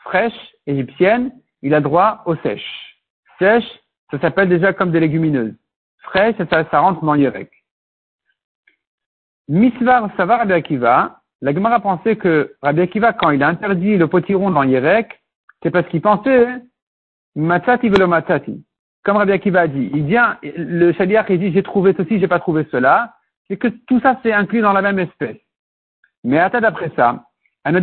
fraîches 0.05 0.55
égyptiennes, 0.67 1.33
il 1.63 1.75
a 1.75 1.81
droit 1.81 2.23
aux 2.27 2.37
sèches. 2.37 3.01
Sèches, 3.39 3.81
ça 4.11 4.21
s'appelle 4.21 4.49
déjà 4.49 4.73
comme 4.73 4.93
des 4.93 5.01
légumineuses. 5.01 5.55
Fraîches, 6.03 6.37
ça, 6.51 6.65
ça 6.71 6.81
rentre 6.81 7.05
dans 7.05 7.15
le 7.15 7.21
yerek. 7.21 7.51
Misvar 9.49 10.11
savar 10.17 10.41
Rabbi 10.41 10.53
Akiva, 10.53 11.21
la 11.41 11.55
Gemara 11.55 11.81
pensait 11.81 12.17
que 12.17 12.55
Rabbi 12.63 12.83
Akiva, 12.83 13.13
quand 13.13 13.31
il 13.31 13.43
a 13.43 13.49
interdit 13.49 13.97
le 13.97 14.07
potiron 14.07 14.51
dans 14.51 14.65
yerek, 14.65 15.21
c'est 15.63 15.71
parce 15.71 15.89
qu'il 15.89 16.03
pensait 16.03 16.47
matati 17.35 17.89
velo 17.89 18.07
matati. 18.07 18.65
Comme 19.03 19.17
Rabbi 19.17 19.33
Akiva 19.33 19.63
a 19.63 19.67
dit, 19.67 19.91
il 19.95 20.05
vient, 20.05 20.39
le 20.43 20.93
shaliach 20.93 21.27
il 21.31 21.39
dit 21.39 21.53
j'ai 21.53 21.63
trouvé 21.63 21.95
ceci, 21.97 22.21
j'ai 22.21 22.29
pas 22.29 22.39
trouvé 22.39 22.67
cela 22.71 23.16
c'est 23.49 23.57
que 23.57 23.69
tout 23.87 24.01
ça 24.01 24.19
c'est 24.23 24.33
inclus 24.33 24.61
dans 24.61 24.73
la 24.73 24.83
même 24.83 24.99
espèce. 24.99 25.37
Mais 26.25 26.39
à 26.39 26.49
d'après 26.49 26.91
ça, 26.97 27.25
un 27.65 27.75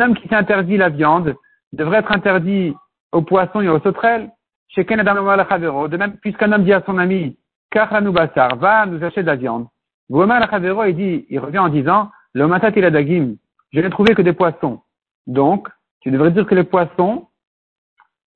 homme 0.00 0.14
qui 0.14 0.28
s'interdit 0.28 0.76
la 0.76 0.88
viande 0.88 1.34
devrait 1.72 1.98
être 1.98 2.12
interdit 2.12 2.74
aux 3.12 3.22
poissons 3.22 3.60
et 3.60 3.68
aux 3.68 3.80
sauterelles. 3.80 4.30
De 4.76 5.96
même, 5.96 6.16
puisqu'un 6.18 6.52
homme 6.52 6.64
dit 6.64 6.72
à 6.72 6.82
son 6.84 6.98
ami, 6.98 7.38
basar, 7.72 8.56
va 8.56 8.86
nous 8.86 9.02
acheter 9.04 9.22
de 9.22 9.26
la 9.26 9.36
viande. 9.36 9.66
il 10.10 10.96
dit, 10.96 11.26
il 11.30 11.38
revient 11.38 11.58
en 11.58 11.68
disant, 11.68 12.10
le 12.32 12.46
matat 12.46 12.70
dagim, 12.70 13.36
je 13.72 13.80
n'ai 13.80 13.90
trouvé 13.90 14.14
que 14.14 14.22
des 14.22 14.32
poissons. 14.32 14.82
Donc, 15.26 15.68
tu 16.00 16.10
devrais 16.10 16.32
dire 16.32 16.46
que 16.46 16.54
les 16.54 16.64
poissons, 16.64 17.28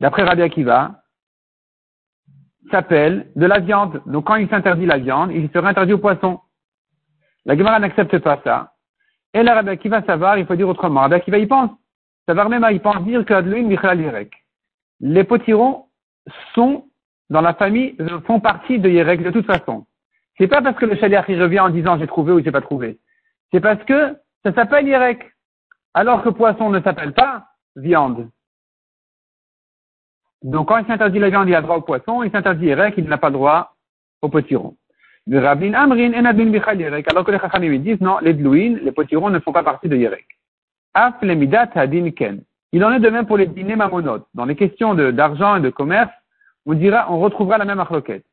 d'après 0.00 0.22
Rabbi 0.22 0.42
Akiva, 0.42 1.02
s'appelle 2.70 3.30
de 3.36 3.46
la 3.46 3.60
viande. 3.60 4.02
Donc 4.06 4.26
quand 4.26 4.36
il 4.36 4.48
s'interdit 4.48 4.86
la 4.86 4.98
viande, 4.98 5.30
il 5.32 5.50
serait 5.50 5.68
interdit 5.68 5.92
au 5.92 5.98
poisson. 5.98 6.40
La 7.44 7.56
Gemara 7.56 7.78
n'accepte 7.78 8.18
pas 8.18 8.40
ça. 8.44 8.74
Et 9.34 9.42
là, 9.42 9.54
Rabbi 9.54 9.70
Akiva 9.70 10.02
savoir, 10.02 10.38
il 10.38 10.46
faut 10.46 10.56
dire 10.56 10.68
autrement. 10.68 11.00
Rabbi 11.00 11.14
Akiva, 11.14 11.38
il 11.38 11.48
pense. 11.48 11.70
Savoir 12.26 12.48
même, 12.48 12.66
il 12.70 12.80
pense 12.80 13.02
dire 13.04 13.24
que. 13.24 14.28
Les 15.00 15.24
potirons 15.24 15.86
sont 16.54 16.84
dans 17.30 17.40
la 17.40 17.54
famille, 17.54 17.96
font 18.26 18.40
partie 18.40 18.78
de 18.78 18.88
Yerek 18.88 19.22
de 19.22 19.30
toute 19.30 19.46
façon. 19.46 19.86
C'est 20.36 20.48
pas 20.48 20.62
parce 20.62 20.76
que 20.76 20.86
le 20.86 20.96
shaliach 20.96 21.26
il 21.28 21.42
revient 21.42 21.60
en 21.60 21.70
disant 21.70 21.98
j'ai 21.98 22.06
trouvé 22.06 22.32
ou 22.32 22.42
j'ai 22.42 22.52
pas 22.52 22.60
trouvé. 22.60 22.98
C'est 23.50 23.60
parce 23.60 23.82
que 23.84 24.16
ça 24.44 24.52
s'appelle 24.52 24.86
Yerek. 24.86 25.24
Alors 25.94 26.22
que 26.22 26.28
poisson 26.28 26.70
ne 26.70 26.80
s'appelle 26.80 27.12
pas 27.12 27.46
viande. 27.76 28.28
Donc 30.42 30.68
quand 30.68 30.78
il 30.78 30.86
s'interdit 30.86 31.18
la 31.18 31.30
viande, 31.30 31.48
il 31.48 31.54
a 31.54 31.62
droit 31.62 31.76
au 31.76 31.80
poisson, 31.80 32.22
il 32.22 32.30
s'interdit 32.30 32.66
Yerek, 32.66 32.94
il 32.96 33.04
n'a 33.04 33.18
pas 33.18 33.30
droit 33.30 33.74
au 34.22 34.28
potiron. 34.28 34.76
Amrin 35.30 35.72
alors 35.74 37.24
que 37.24 37.30
les 37.30 37.38
Chachamim 37.38 37.78
disent 37.78 38.00
non, 38.00 38.18
les 38.22 38.34
Dlouin, 38.34 38.76
les 38.82 38.92
potirons 38.92 39.30
ne 39.30 39.38
font 39.40 39.52
pas 39.52 39.62
partie 39.62 39.88
de 39.88 39.96
Yerek. 39.96 40.26
Af 40.94 41.14
hadin 41.74 42.10
ken. 42.10 42.42
Il 42.72 42.84
en 42.84 42.92
est 42.92 43.00
de 43.00 43.10
même 43.10 43.26
pour 43.26 43.36
les 43.36 43.46
dîners 43.46 43.76
mamonotes. 43.76 44.26
Dans 44.34 44.44
les 44.44 44.56
questions 44.56 44.94
d'argent 44.94 45.56
et 45.56 45.60
de 45.60 45.70
commerce, 45.70 46.12
on 46.66 46.74
dira, 46.74 47.10
on 47.10 47.18
retrouvera 47.18 47.58
la 47.58 47.64
même 47.64 47.80
arloquette. 47.80 48.24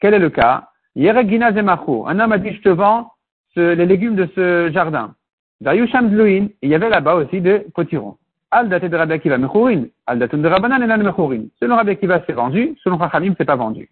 Quel 0.00 0.14
est 0.14 0.18
le 0.18 0.30
cas? 0.30 0.70
Yerek 0.94 1.28
gina 1.28 1.48
Un 1.48 2.20
homme 2.20 2.32
a 2.32 2.38
dit, 2.38 2.52
je 2.52 2.62
te 2.62 2.68
vends 2.68 3.12
les 3.56 3.86
légumes 3.86 4.16
de 4.16 4.28
ce 4.34 4.70
jardin. 4.72 5.14
Dlouin. 5.60 6.48
il 6.62 6.68
y 6.68 6.74
avait 6.74 6.90
là-bas 6.90 7.14
aussi 7.14 7.40
des 7.40 7.60
potirons. 7.74 8.18
Al 8.56 8.70
de 8.70 8.96
Rabbi 8.96 9.12
Akiva 9.12 9.36
mechourin. 9.36 9.84
De 10.08 10.48
Rabbanan 10.48 10.82
et 10.82 10.96
mechourin. 10.96 11.42
Selon 11.60 11.76
Rabbi 11.76 11.90
Akiva, 11.90 12.22
c'est 12.26 12.32
vendu. 12.32 12.74
Selon 12.82 12.98
Chachamim, 12.98 13.34
c'est 13.36 13.44
pas 13.44 13.54
vendu. 13.54 13.90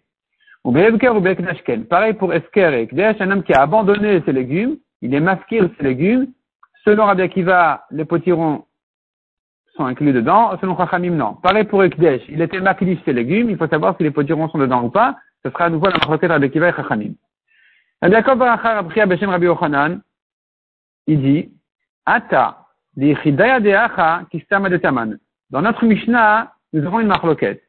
Ou 0.63 0.71
ou 0.71 1.83
Pareil 1.87 2.13
pour 2.15 2.33
Esker 2.33 2.73
et 2.73 2.81
Ekdesh, 2.81 3.17
un 3.19 3.29
homme 3.29 3.43
qui 3.43 3.53
a 3.53 3.61
abandonné 3.61 4.23
ses 4.25 4.31
légumes, 4.31 4.77
il 5.03 5.13
est 5.13 5.19
masqué 5.19 5.61
ses 5.77 5.83
légumes. 5.83 6.29
Selon 6.83 7.05
Rabbi 7.05 7.21
Akiva, 7.21 7.85
les 7.91 8.05
potirons 8.05 8.65
sont 9.77 9.85
inclus 9.85 10.13
dedans. 10.13 10.57
Selon 10.59 10.75
Chachamim, 10.75 11.11
non. 11.11 11.35
Pareil 11.35 11.65
pour 11.65 11.83
Ekdesh, 11.83 12.23
il 12.27 12.41
était 12.41 12.59
de 12.59 12.97
ses 13.05 13.13
légumes. 13.13 13.51
Il 13.51 13.57
faut 13.57 13.67
savoir 13.67 13.95
si 13.97 14.03
les 14.03 14.09
potirons 14.09 14.49
sont 14.49 14.57
dedans 14.57 14.83
ou 14.83 14.89
pas. 14.89 15.15
Ce 15.43 15.51
sera 15.51 15.65
à 15.65 15.69
nouveau 15.69 15.85
la 15.85 15.97
marquette 15.97 16.31
Rabbi 16.31 16.45
Akiva 16.45 16.69
et 16.69 16.73
Chachamim. 16.73 17.13
Rabbi 18.01 19.05
Beshem 19.05 19.29
Rabbi 19.29 19.45
Yochanan, 19.45 20.01
il 21.05 21.21
dit, 21.21 21.51
Ata, 22.07 22.64
dans 22.97 23.07
notre 25.61 25.85
Mishnah, 25.85 26.53
nous 26.73 26.85
avons 26.85 26.99
une 26.99 27.07
marloquette. 27.07 27.63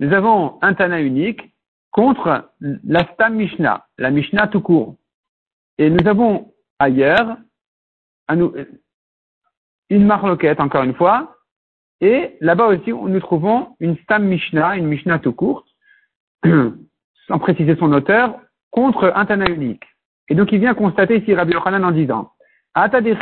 Nous 0.00 0.12
avons 0.12 0.58
un 0.62 0.74
Tana 0.74 1.00
unique 1.00 1.54
contre 1.90 2.50
la 2.60 3.04
Stam 3.12 3.34
Mishnah, 3.34 3.86
la 3.98 4.10
Mishnah 4.10 4.48
tout 4.48 4.60
court. 4.60 4.96
Et 5.78 5.90
nous 5.90 6.06
avons 6.06 6.52
ailleurs 6.78 7.36
une 9.90 10.06
marloquette, 10.06 10.60
encore 10.60 10.84
une 10.84 10.94
fois, 10.94 11.36
et 12.00 12.36
là-bas 12.40 12.68
aussi, 12.68 12.92
nous 12.92 13.20
trouvons 13.20 13.76
une 13.80 13.96
Stam 13.98 14.24
Mishnah, 14.24 14.76
une 14.76 14.86
Mishnah 14.86 15.18
tout 15.18 15.32
courte, 15.32 15.68
sans 16.44 17.38
préciser 17.38 17.76
son 17.76 17.92
auteur, 17.92 18.40
contre 18.70 19.12
un 19.14 19.26
Tana 19.26 19.50
unique. 19.50 19.84
Et 20.28 20.34
donc, 20.34 20.52
il 20.52 20.60
vient 20.60 20.74
constater 20.74 21.18
ici 21.18 21.34
Rabbi 21.34 21.52
Yochanan 21.52 21.84
en 21.84 21.90
disant, 21.90 22.32
Ata 22.74 23.00
de 23.00 23.14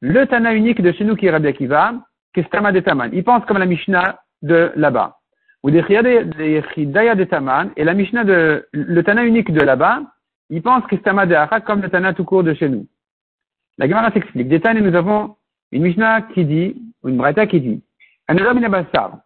le 0.00 0.26
Tana 0.26 0.54
unique 0.54 0.82
de 0.82 0.92
chez 0.92 1.04
nous 1.04 1.16
qui 1.16 1.26
est 1.26 1.30
Rabbi 1.30 1.48
Akiva, 1.48 1.94
Kestama 2.34 2.72
de 2.72 2.80
Taman. 2.80 3.10
Il 3.12 3.24
pense 3.24 3.44
comme 3.46 3.58
la 3.58 3.66
Mishnah 3.66 4.20
de 4.42 4.72
là-bas. 4.76 5.16
Ou 5.62 5.70
des 5.70 5.82
Chidaya 5.82 7.14
de 7.14 7.24
Taman, 7.24 7.70
et 7.76 7.84
la 7.84 7.94
Mishnah 7.94 8.24
de, 8.24 8.68
le 8.72 9.02
Tana 9.02 9.24
unique 9.24 9.52
de 9.52 9.60
là-bas, 9.60 10.02
il 10.50 10.62
pense 10.62 10.86
Kestama 10.86 11.26
de 11.26 11.34
Acha 11.34 11.60
comme 11.60 11.82
le 11.82 11.90
Tana 11.90 12.12
tout 12.14 12.24
court 12.24 12.44
de 12.44 12.54
chez 12.54 12.68
nous. 12.68 12.86
La 13.78 13.88
Gemara 13.88 14.10
s'explique. 14.12 14.48
Des 14.48 14.60
nous 14.80 14.94
avons 14.94 15.36
une 15.72 15.82
Mishnah 15.82 16.22
qui 16.22 16.44
dit, 16.44 16.82
ou 17.02 17.08
une 17.08 17.16
Braïta 17.16 17.46
qui 17.46 17.60
dit, 17.60 17.82
Anodam 18.28 18.58
inabassar. 18.58 19.18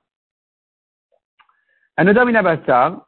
Anodam 1.97 2.29
inabassar, 2.29 3.07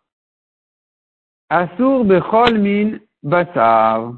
Asur 1.49 2.05
bechol 2.05 2.59
min 2.59 2.99
basar. 3.23 4.15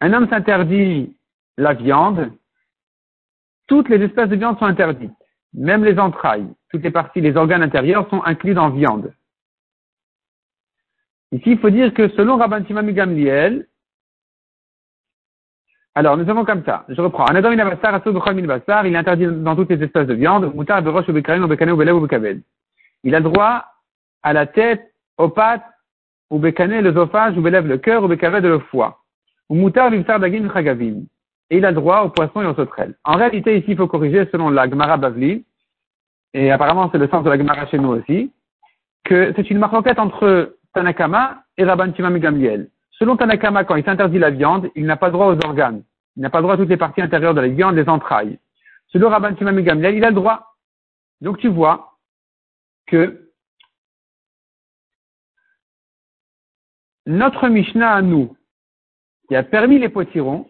Un 0.00 0.12
homme 0.12 0.28
s'interdit 0.28 1.16
la 1.56 1.72
viande 1.72 2.30
toutes 3.68 3.88
les 3.88 4.02
espèces 4.04 4.28
de 4.28 4.36
viande 4.36 4.58
sont 4.58 4.64
interdites, 4.64 5.12
même 5.54 5.84
les 5.84 5.98
entrailles, 5.98 6.48
toutes 6.70 6.82
les 6.82 6.90
parties, 6.90 7.20
les 7.20 7.36
organes 7.36 7.62
intérieurs 7.62 8.08
sont 8.10 8.22
inclus 8.24 8.54
dans 8.54 8.70
viande. 8.70 9.12
Ici, 11.30 11.50
il 11.52 11.58
faut 11.58 11.70
dire 11.70 11.92
que 11.94 12.08
selon 12.10 12.38
Rabban 12.38 12.64
Shimon 12.64 12.82
Gamliel, 12.82 13.68
alors 15.94 16.16
nous 16.16 16.28
avons 16.30 16.44
comme 16.44 16.64
ça, 16.64 16.84
je 16.88 17.00
reprends, 17.00 17.26
il 17.28 17.36
est 18.94 18.96
interdit 18.96 19.26
dans 19.26 19.54
toutes 19.56 19.70
les 19.70 19.82
espèces 19.82 20.06
de 20.06 20.14
viande, 20.14 20.52
il 23.04 23.14
a 23.14 23.20
droit 23.20 23.64
à 24.22 24.32
la 24.32 24.46
tête, 24.46 24.94
aux 25.16 25.28
pattes, 25.28 25.64
bécané, 26.30 26.80
l'œsophage, 26.80 27.36
ou 27.36 27.42
bélève 27.42 27.66
le 27.66 27.78
cœur, 27.78 28.08
de 28.08 28.48
le 28.48 28.58
foie. 28.58 29.02
Ou 29.48 29.54
moutar, 29.54 29.90
chagavim 30.06 31.04
et 31.50 31.58
il 31.58 31.64
a 31.64 31.72
droit 31.72 32.02
aux 32.02 32.10
poissons 32.10 32.42
et 32.42 32.46
aux 32.46 32.54
sauterelles. 32.54 32.94
En 33.04 33.16
réalité, 33.16 33.56
ici, 33.56 33.66
il 33.68 33.76
faut 33.76 33.86
corriger 33.86 34.28
selon 34.30 34.50
la 34.50 34.68
Gemara 34.68 34.96
Bavli, 34.96 35.44
et 36.34 36.50
apparemment 36.50 36.90
c'est 36.92 36.98
le 36.98 37.08
sens 37.08 37.24
de 37.24 37.30
la 37.30 37.38
Gemara 37.38 37.66
chez 37.66 37.78
nous 37.78 37.90
aussi, 37.90 38.32
que 39.04 39.32
c'est 39.36 39.50
une 39.50 39.58
marquette 39.58 39.98
entre 39.98 40.56
Tanakama 40.74 41.42
et 41.56 41.64
Rabban 41.64 41.94
Shimon 41.94 42.18
Gamliel. 42.18 42.68
Selon 42.90 43.16
Tanakama, 43.16 43.64
quand 43.64 43.76
il 43.76 43.84
s'interdit 43.84 44.18
la 44.18 44.30
viande, 44.30 44.70
il 44.74 44.84
n'a 44.84 44.96
pas 44.96 45.10
droit 45.10 45.26
aux 45.26 45.46
organes. 45.46 45.82
Il 46.16 46.22
n'a 46.22 46.30
pas 46.30 46.42
droit 46.42 46.54
à 46.54 46.56
toutes 46.56 46.68
les 46.68 46.76
parties 46.76 47.00
intérieures 47.00 47.34
de 47.34 47.40
la 47.40 47.48
viande, 47.48 47.76
les 47.76 47.88
entrailles. 47.88 48.38
Selon 48.88 49.08
Rabban 49.08 49.36
Shimon 49.36 49.60
Gamliel, 49.60 49.94
il 49.94 50.04
a 50.04 50.10
le 50.10 50.16
droit. 50.16 50.56
Donc 51.20 51.38
tu 51.38 51.48
vois 51.48 51.96
que 52.86 53.30
notre 57.06 57.48
Mishnah 57.48 57.94
à 57.94 58.02
nous, 58.02 58.36
qui 59.28 59.36
a 59.36 59.42
permis 59.42 59.78
les 59.78 59.88
potirons, 59.88 60.46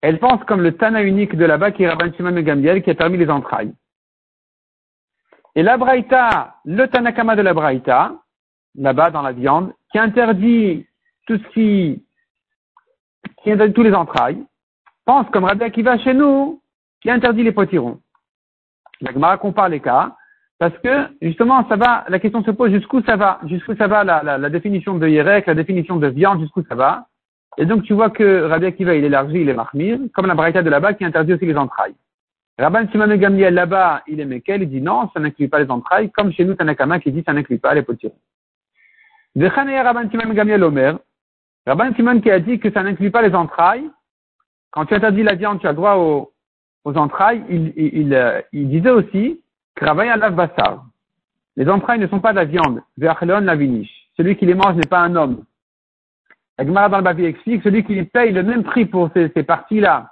elle 0.00 0.18
pense 0.18 0.42
comme 0.44 0.62
le 0.62 0.76
Tana 0.76 1.02
unique 1.02 1.36
de 1.36 1.44
là-bas 1.44 1.72
qui 1.72 1.82
est 1.82 1.88
Rabban 1.88 2.12
Shimon 2.16 2.40
Gambiel 2.40 2.82
qui 2.82 2.90
a 2.90 2.94
permis 2.94 3.18
les 3.18 3.30
entrailles. 3.30 3.74
Et 5.54 5.62
la 5.62 5.76
Braïta, 5.76 6.56
le 6.64 6.86
Tanakama 6.86 7.34
de 7.34 7.42
la 7.42 7.52
Braïta, 7.52 8.14
là-bas 8.76 9.10
dans 9.10 9.22
la 9.22 9.32
viande, 9.32 9.72
qui 9.90 9.98
interdit 9.98 10.86
tout 11.26 11.36
ce 11.36 11.48
qui, 11.48 12.04
qui 13.42 13.50
interdit 13.50 13.74
tous 13.74 13.82
les 13.82 13.94
entrailles, 13.94 14.44
pense 15.04 15.28
comme 15.30 15.44
Rabbi 15.44 15.70
qui 15.72 15.82
va 15.82 15.98
chez 15.98 16.14
nous, 16.14 16.62
qui 17.00 17.10
interdit 17.10 17.42
les 17.42 17.52
potirons. 17.52 18.00
La 19.00 19.12
Gemara 19.12 19.36
compare 19.36 19.68
les 19.68 19.80
cas, 19.80 20.14
parce 20.58 20.76
que 20.78 21.08
justement, 21.22 21.68
ça 21.68 21.76
va, 21.76 22.04
la 22.08 22.20
question 22.20 22.44
se 22.44 22.50
pose 22.52 22.70
jusqu'où 22.70 23.02
ça 23.02 23.16
va, 23.16 23.40
jusqu'où 23.46 23.74
ça 23.74 23.88
va 23.88 24.04
la, 24.04 24.22
la, 24.22 24.38
la 24.38 24.50
définition 24.50 24.94
de 24.96 25.08
Yerek, 25.08 25.46
la 25.46 25.54
définition 25.54 25.96
de 25.96 26.08
viande, 26.08 26.40
jusqu'où 26.40 26.62
ça 26.68 26.76
va? 26.76 27.07
Et 27.58 27.66
donc 27.66 27.82
tu 27.82 27.92
vois 27.92 28.10
que 28.10 28.42
Rabbi 28.44 28.66
Akiva, 28.66 28.94
il 28.94 29.04
élargit, 29.04 29.40
il 29.40 29.48
est 29.48 29.54
marmir, 29.54 29.98
comme 30.14 30.26
la 30.26 30.34
braïta 30.34 30.62
de 30.62 30.70
là-bas 30.70 30.94
qui 30.94 31.04
interdit 31.04 31.34
aussi 31.34 31.44
les 31.44 31.56
entrailles. 31.56 31.94
Rabban 32.56 32.88
Simon 32.90 33.14
Gamliel 33.16 33.54
là-bas, 33.54 34.02
il 34.06 34.20
est 34.20 34.24
Mekel, 34.24 34.62
il 34.62 34.70
dit 34.70 34.80
non, 34.80 35.10
ça 35.12 35.20
n'inclut 35.20 35.48
pas 35.48 35.60
les 35.60 35.70
entrailles, 35.70 36.10
comme 36.10 36.32
chez 36.32 36.44
nous 36.44 36.54
Tanakama 36.54 37.00
qui 37.00 37.12
dit 37.12 37.22
ça 37.26 37.32
n'inclut 37.32 37.58
pas 37.58 37.74
les 37.74 37.82
potirons. 37.82 38.14
Rabban 39.36 40.08
Simon 40.10 40.32
Gamliel 40.32 40.62
Omer, 40.62 40.98
Rabban 41.66 41.94
Simon 41.94 42.20
qui 42.20 42.30
a 42.30 42.38
dit 42.38 42.60
que 42.60 42.70
ça 42.70 42.82
n'inclut 42.82 43.10
pas 43.10 43.22
les 43.22 43.34
entrailles, 43.34 43.88
quand 44.70 44.86
tu 44.86 44.94
interdis 44.94 45.22
la 45.22 45.34
viande, 45.34 45.60
tu 45.60 45.66
as 45.66 45.72
droit 45.72 45.96
aux, 45.96 46.32
entrailles, 46.84 47.42
il, 47.50 47.72
il, 47.76 48.14
euh, 48.14 48.40
il, 48.52 48.68
disait 48.68 48.90
aussi 48.90 49.40
Bassar. 49.80 50.84
Les 51.56 51.68
entrailles 51.68 51.98
ne 51.98 52.06
sont 52.06 52.20
pas 52.20 52.30
de 52.30 52.36
la 52.36 52.44
viande, 52.44 52.82
Verchelon 52.96 53.40
la 53.40 53.56
viniche. 53.56 54.08
Celui 54.16 54.36
qui 54.36 54.46
les 54.46 54.54
mange 54.54 54.76
n'est 54.76 54.86
pas 54.86 55.00
un 55.00 55.14
homme. 55.16 55.44
La 56.58 56.66
Gemara 56.66 56.88
dans 56.88 56.98
le 56.98 57.04
papier 57.04 57.26
explique, 57.26 57.62
celui 57.62 57.84
qui 57.84 58.02
paye 58.02 58.32
le 58.32 58.42
même 58.42 58.64
prix 58.64 58.84
pour 58.84 59.10
ces, 59.14 59.28
parties-là, 59.28 60.10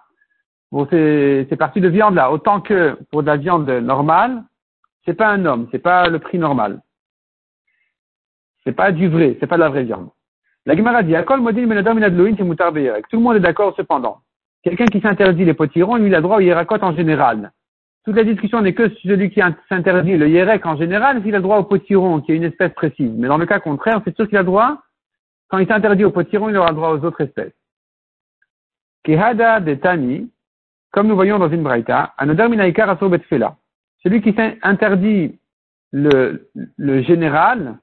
pour 0.71 0.89
ces, 0.91 1.49
parties 1.59 1.81
de 1.81 1.89
viande-là, 1.89 2.31
autant 2.31 2.61
que 2.61 2.97
pour 3.11 3.23
de 3.23 3.27
la 3.27 3.37
viande 3.37 3.69
normale, 3.69 4.45
c'est 5.05 5.15
pas 5.15 5.29
un 5.29 5.45
homme, 5.45 5.67
c'est 5.73 5.81
pas 5.81 6.09
le 6.09 6.21
prix 6.21 6.39
normal. 6.39 6.81
C'est 8.63 8.73
pas 8.73 8.93
du 8.93 9.09
vrai, 9.09 9.37
c'est 9.41 9.49
pas 9.49 9.57
de 9.57 9.63
la 9.63 9.71
vraie 9.71 9.83
viande. 9.83 10.09
La 10.67 10.77
Gemara 10.77 11.03
dit, 11.03 11.15
Tout 11.15 11.35
le 11.35 13.19
monde 13.19 13.37
est 13.37 13.41
d'accord 13.41 13.75
cependant. 13.77 14.19
Quelqu'un 14.63 14.87
qui 14.87 15.01
s'interdit 15.01 15.45
les 15.45 15.55
potirons, 15.55 15.97
lui, 15.97 16.07
il 16.09 16.15
a 16.15 16.21
droit 16.21 16.37
au 16.37 16.41
hiérakot 16.41 16.79
en 16.81 16.95
général. 16.95 17.53
Toute 18.05 18.17
la 18.17 18.25
discussion 18.25 18.63
n'est 18.63 18.73
que 18.73 18.89
celui 19.03 19.31
qui 19.31 19.41
s'interdit 19.69 20.17
le 20.17 20.29
yérek 20.29 20.65
en 20.65 20.77
général, 20.77 21.23
s'il 21.25 21.35
a 21.35 21.41
droit 21.41 21.59
au 21.59 21.65
potiron, 21.65 22.21
qui 22.21 22.31
est 22.31 22.37
une 22.37 22.45
espèce 22.45 22.73
précise. 22.73 23.13
Mais 23.17 23.27
dans 23.27 23.39
le 23.39 23.47
cas 23.47 23.59
contraire, 23.59 24.01
c'est 24.05 24.15
sûr 24.15 24.29
qu'il 24.29 24.39
a 24.39 24.45
droit 24.45 24.79
quand 25.49 25.59
il 25.59 25.69
s'interdit 25.69 26.05
au 26.05 26.11
potiron, 26.11 26.49
il 26.49 26.57
aura 26.57 26.73
droit 26.73 26.91
aux 26.91 27.05
autres 27.05 27.21
espèces. 27.21 27.55
Kehada 29.05 29.61
de 29.61 29.75
Tani, 29.75 30.31
comme 30.91 31.07
nous 31.07 31.15
voyons 31.15 31.39
dans 31.39 31.49
une 31.49 31.63
braïta, 31.63 32.15
anodar 32.19 32.49
minaikar 32.49 32.97
betfela. 33.09 33.57
Celui 34.03 34.21
qui 34.23 34.33
s'interdit 34.35 35.39
le, 35.93 36.49
général, 37.03 37.79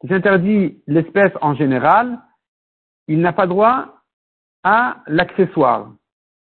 qui 0.00 0.08
s'interdit 0.08 0.82
l'espèce 0.86 1.32
en 1.40 1.54
général, 1.54 2.18
il 3.08 3.20
n'a 3.20 3.32
pas 3.32 3.46
droit 3.46 4.02
à 4.62 5.02
l'accessoire, 5.06 5.92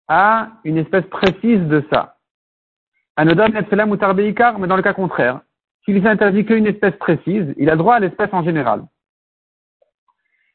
à 0.08 0.50
une 0.64 0.78
espèce 0.78 1.06
précise 1.06 1.62
de 1.68 1.84
ça. 1.92 2.18
Anodam 3.16 3.52
Netfelam 3.54 3.92
ou 3.92 3.98
mais 4.60 4.68
dans 4.68 4.76
le 4.76 4.82
cas 4.84 4.94
contraire, 4.94 5.42
s'il 5.86 6.02
s'interdit 6.04 6.46
qu'une 6.46 6.68
espèce 6.68 6.96
précise, 6.98 7.54
il 7.58 7.70
a 7.70 7.76
droit 7.76 7.96
à 7.96 8.00
l'espèce 8.00 8.30
en 8.34 8.44
général. 8.44 8.84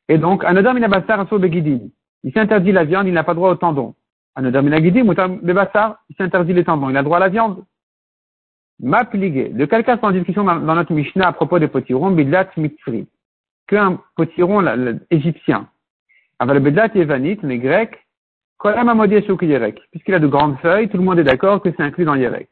Et 0.08 0.18
donc, 0.18 0.44
Anodam 0.44 0.76
Inabassar 0.76 1.24
Begidin, 1.26 1.88
il 2.22 2.32
s'interdit 2.32 2.72
la 2.72 2.84
viande, 2.84 3.06
il 3.06 3.14
n'a 3.14 3.24
pas 3.24 3.34
droit 3.34 3.50
au 3.50 3.54
tendon. 3.54 3.94
Ou 4.36 4.42
Bebassar, 4.42 5.98
il 6.10 6.16
s'interdit 6.16 6.52
les 6.52 6.64
tendons, 6.64 6.90
il 6.90 6.96
a 6.96 7.02
droit 7.02 7.18
à 7.18 7.20
la 7.20 7.28
viande. 7.28 7.64
M'appliquer. 8.80 9.50
De 9.50 9.64
quel 9.66 9.84
cas 9.84 9.98
en 10.02 10.10
discussion 10.10 10.44
dans, 10.44 10.58
notre 10.60 10.92
Mishnah 10.92 11.28
à 11.28 11.32
propos 11.32 11.58
des 11.58 11.68
potirons, 11.68 12.10
Bidlat 12.10 12.50
Mitzri, 12.56 13.06
qu'un 13.68 14.00
potiron 14.16 14.64
égyptien. 15.10 15.68
Avec 16.40 16.54
le 16.54 16.60
Bidlat 16.60 16.90
Yevanit, 16.94 17.38
mais 17.42 17.58
grec, 17.58 18.04
Puisqu'il 19.90 20.14
a 20.14 20.18
de 20.18 20.26
grandes 20.26 20.58
feuilles, 20.60 20.88
tout 20.88 20.96
le 20.96 21.02
monde 21.02 21.18
est 21.18 21.24
d'accord 21.24 21.60
que 21.60 21.70
c'est 21.70 21.82
inclus 21.82 22.06
dans 22.06 22.14
Yerek. 22.14 22.48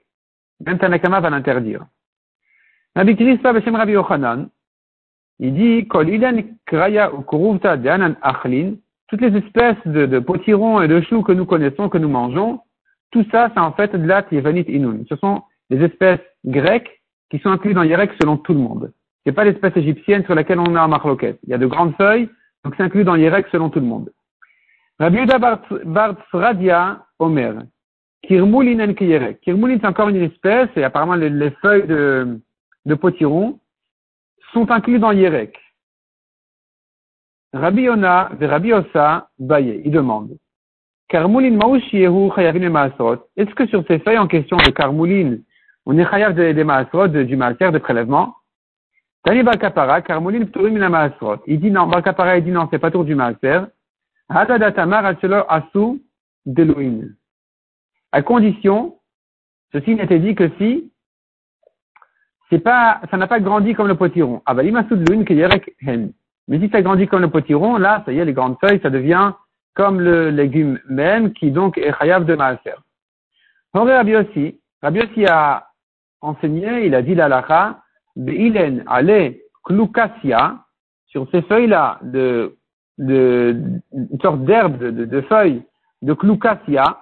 Même 0.61 0.79
Tanakama 0.79 1.21
va 1.21 1.31
l'interdire. 1.31 1.87
Rabbi 2.95 3.15
Beshem 3.15 3.75
Rabbi 3.75 3.93
Yochanan, 3.93 4.49
il 5.45 5.55
dit, 5.55 5.89
toutes 9.09 9.21
les 9.21 9.37
espèces 9.37 9.77
de, 9.87 10.07
de 10.07 10.19
potirons 10.21 10.81
et 10.81 10.87
de 10.87 11.01
choux 11.01 11.23
que 11.23 11.33
nous 11.33 11.47
connaissons, 11.47 11.89
que 11.89 11.99
nous 11.99 12.09
mangeons, 12.09 12.61
tout 13.11 13.27
ça, 13.33 13.51
c'est 13.53 13.61
en 13.61 13.73
fait 13.73 13.95
de 13.95 14.07
la 14.07 14.25
Yevanit 14.31 14.65
Inun. 14.69 15.01
Ce 15.09 15.17
sont 15.17 15.43
les 15.69 15.85
espèces 15.85 16.21
grecques 16.45 17.03
qui 17.29 17.41
sont 17.41 17.51
incluses 17.51 17.75
dans 17.75 17.83
Yerek 17.83 18.13
selon 18.21 18.37
tout 18.37 18.53
le 18.53 18.61
monde. 18.61 18.93
Ce 19.25 19.31
n'est 19.31 19.35
pas 19.35 19.43
l'espèce 19.43 19.77
égyptienne 19.77 20.25
sur 20.25 20.37
laquelle 20.37 20.61
on 20.61 20.77
a 20.77 20.81
un 20.81 20.87
marloquette. 20.87 21.41
Il 21.43 21.51
y 21.51 21.55
a 21.55 21.59
de 21.59 21.67
grandes 21.67 21.97
feuilles, 21.97 22.29
donc 22.65 22.75
c'est 22.77 22.85
inclus 22.85 23.03
dans 23.03 23.17
Yerek 23.17 23.47
selon 23.51 23.69
tout 23.69 23.81
le 23.81 23.87
monde. 23.87 24.11
Rabbi 25.01 25.19
Yuda 25.19 25.39
Bar 25.39 26.15
Omer. 27.19 27.55
Kirmoulin 28.23 28.95
Kiyerek. 28.95 29.41
Kirmoulin, 29.41 29.79
c'est 29.81 29.89
encore 29.89 30.09
une 30.09 30.23
espèce, 30.23 30.69
et 30.77 30.85
apparemment 30.85 31.17
les, 31.17 31.51
feuilles 31.63 31.89
de, 31.89 32.39
de 32.87 32.95
potiron 32.95 33.59
sont 34.53 34.71
inclus 34.71 34.99
dans 34.99 35.13
Yerek. 35.13 35.59
Rabbi 37.53 37.83
Yona 37.83 38.31
et 38.41 38.47
Rabbi 38.47 38.73
Osa 38.73 39.29
Baye, 39.39 39.83
il 39.85 39.91
demande. 39.91 40.39
Karmoulin 41.09 41.57
Maouchiehu 41.57 42.31
Chayavin 42.35 42.71
Maasot. 42.71 43.29
Est-ce 43.37 43.55
que 43.55 43.67
sur 43.67 43.85
ces 43.87 43.99
feuilles 43.99 44.19
en 44.19 44.27
question 44.27 44.57
de 44.57 44.71
Karmoulin, 44.71 45.37
on 45.85 45.99
est 45.99 46.09
Chayav 46.09 46.35
des 46.35 46.55
de 46.55 46.63
Maasot, 46.63 47.09
du 47.09 47.37
Maaser, 47.37 47.71
de 47.71 47.79
prélèvement? 47.79 48.35
Tani 49.25 49.43
Balkapara, 49.43 50.01
Karmoulin 50.01 50.47
Pturim 50.47 50.79
Maasot. 50.79 51.43
Il 51.47 51.61
dit 51.61 51.71
non, 51.71 51.87
Balkapara, 51.87 52.39
il 52.39 52.45
dit 52.45 52.51
non, 52.51 52.69
c'est 52.71 52.79
pas 52.79 52.91
tour 52.91 53.05
du 53.05 53.15
Maaser. 53.15 53.61
À 54.29 54.47
condition, 58.23 58.99
ceci 59.73 59.95
n'était 59.95 60.19
dit 60.19 60.35
que 60.35 60.49
si 60.59 60.92
ça 62.61 63.17
n'a 63.17 63.27
pas 63.27 63.41
grandi 63.41 63.75
comme 63.75 63.89
le 63.89 63.95
potiron. 63.95 64.43
Ah 64.47 64.55
bah, 64.55 64.63
Mais 66.49 66.59
si 66.59 66.69
ça 66.71 66.83
grandit 66.83 67.07
comme 67.07 67.23
le 67.23 67.31
potiron, 67.31 67.79
là, 67.79 68.03
ça 68.05 68.13
y 68.13 68.19
est, 68.19 68.25
les 68.25 68.33
grandes 68.33 68.59
feuilles, 68.61 68.81
ça 68.83 68.91
devient 68.91 69.33
comme 69.75 70.01
le 70.01 70.31
légume 70.31 70.79
même, 70.89 71.33
qui 71.33 71.51
donc 71.51 71.79
est 71.79 71.97
chayav 71.99 72.25
de 72.25 72.35
maaser. 72.35 72.75
Rabbi 73.73 74.17
aussi, 74.17 74.61
Rabbi 74.83 75.27
a 75.27 75.69
enseigné, 76.21 76.87
il 76.87 76.95
a 76.95 77.03
dit 77.03 77.15
la 77.15 77.29
lacha, 77.29 77.81
ilen 78.17 78.85
ale 78.87 79.37
klukasia, 79.65 80.59
sur 81.07 81.27
ces 81.31 81.43
feuilles-là 81.43 81.99
de 82.03 82.57
de, 82.99 83.81
une 83.93 84.21
sorte 84.21 84.45
d'herbe, 84.45 84.79
de, 84.79 84.91
de, 85.05 85.21
feuilles, 85.23 85.63
de 86.03 86.13
cloucasia. 86.13 86.99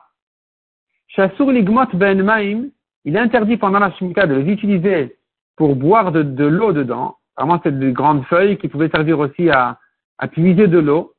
Chassur 1.08 1.50
ligmot 1.50 1.86
ben 1.94 2.22
maim, 2.22 2.68
il 3.04 3.16
est 3.16 3.20
interdit 3.20 3.56
pendant 3.56 3.78
la 3.78 3.90
Shemitah 3.92 4.26
de 4.26 4.34
les 4.34 4.52
utiliser 4.52 5.16
pour 5.60 5.76
boire 5.76 6.10
de, 6.10 6.46
l'eau 6.46 6.72
dedans. 6.72 7.18
Vraiment, 7.36 7.60
c'est 7.62 7.78
de 7.78 7.90
grandes 7.90 8.24
feuilles 8.24 8.56
qui 8.56 8.68
pouvaient 8.68 8.88
servir 8.88 9.18
aussi 9.18 9.50
à, 9.50 9.78
à 10.16 10.26
puiser 10.26 10.68
de 10.68 10.78
l'eau 10.78 11.12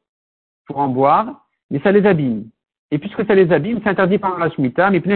pour 0.65 0.79
en 0.79 0.87
boire, 0.87 1.45
mais 1.69 1.79
ça 1.81 1.91
les 1.91 2.07
abîme. 2.07 2.45
Et 2.89 2.97
puisque 2.97 3.23
ça 3.27 3.35
les 3.35 3.51
abîme, 3.51 3.81
c'est 3.83 3.89
interdit 3.91 4.17
pendant 4.17 4.39
la 4.39 4.49
Shemitah, 4.49 4.89
mais 4.89 4.99
car 4.99 5.13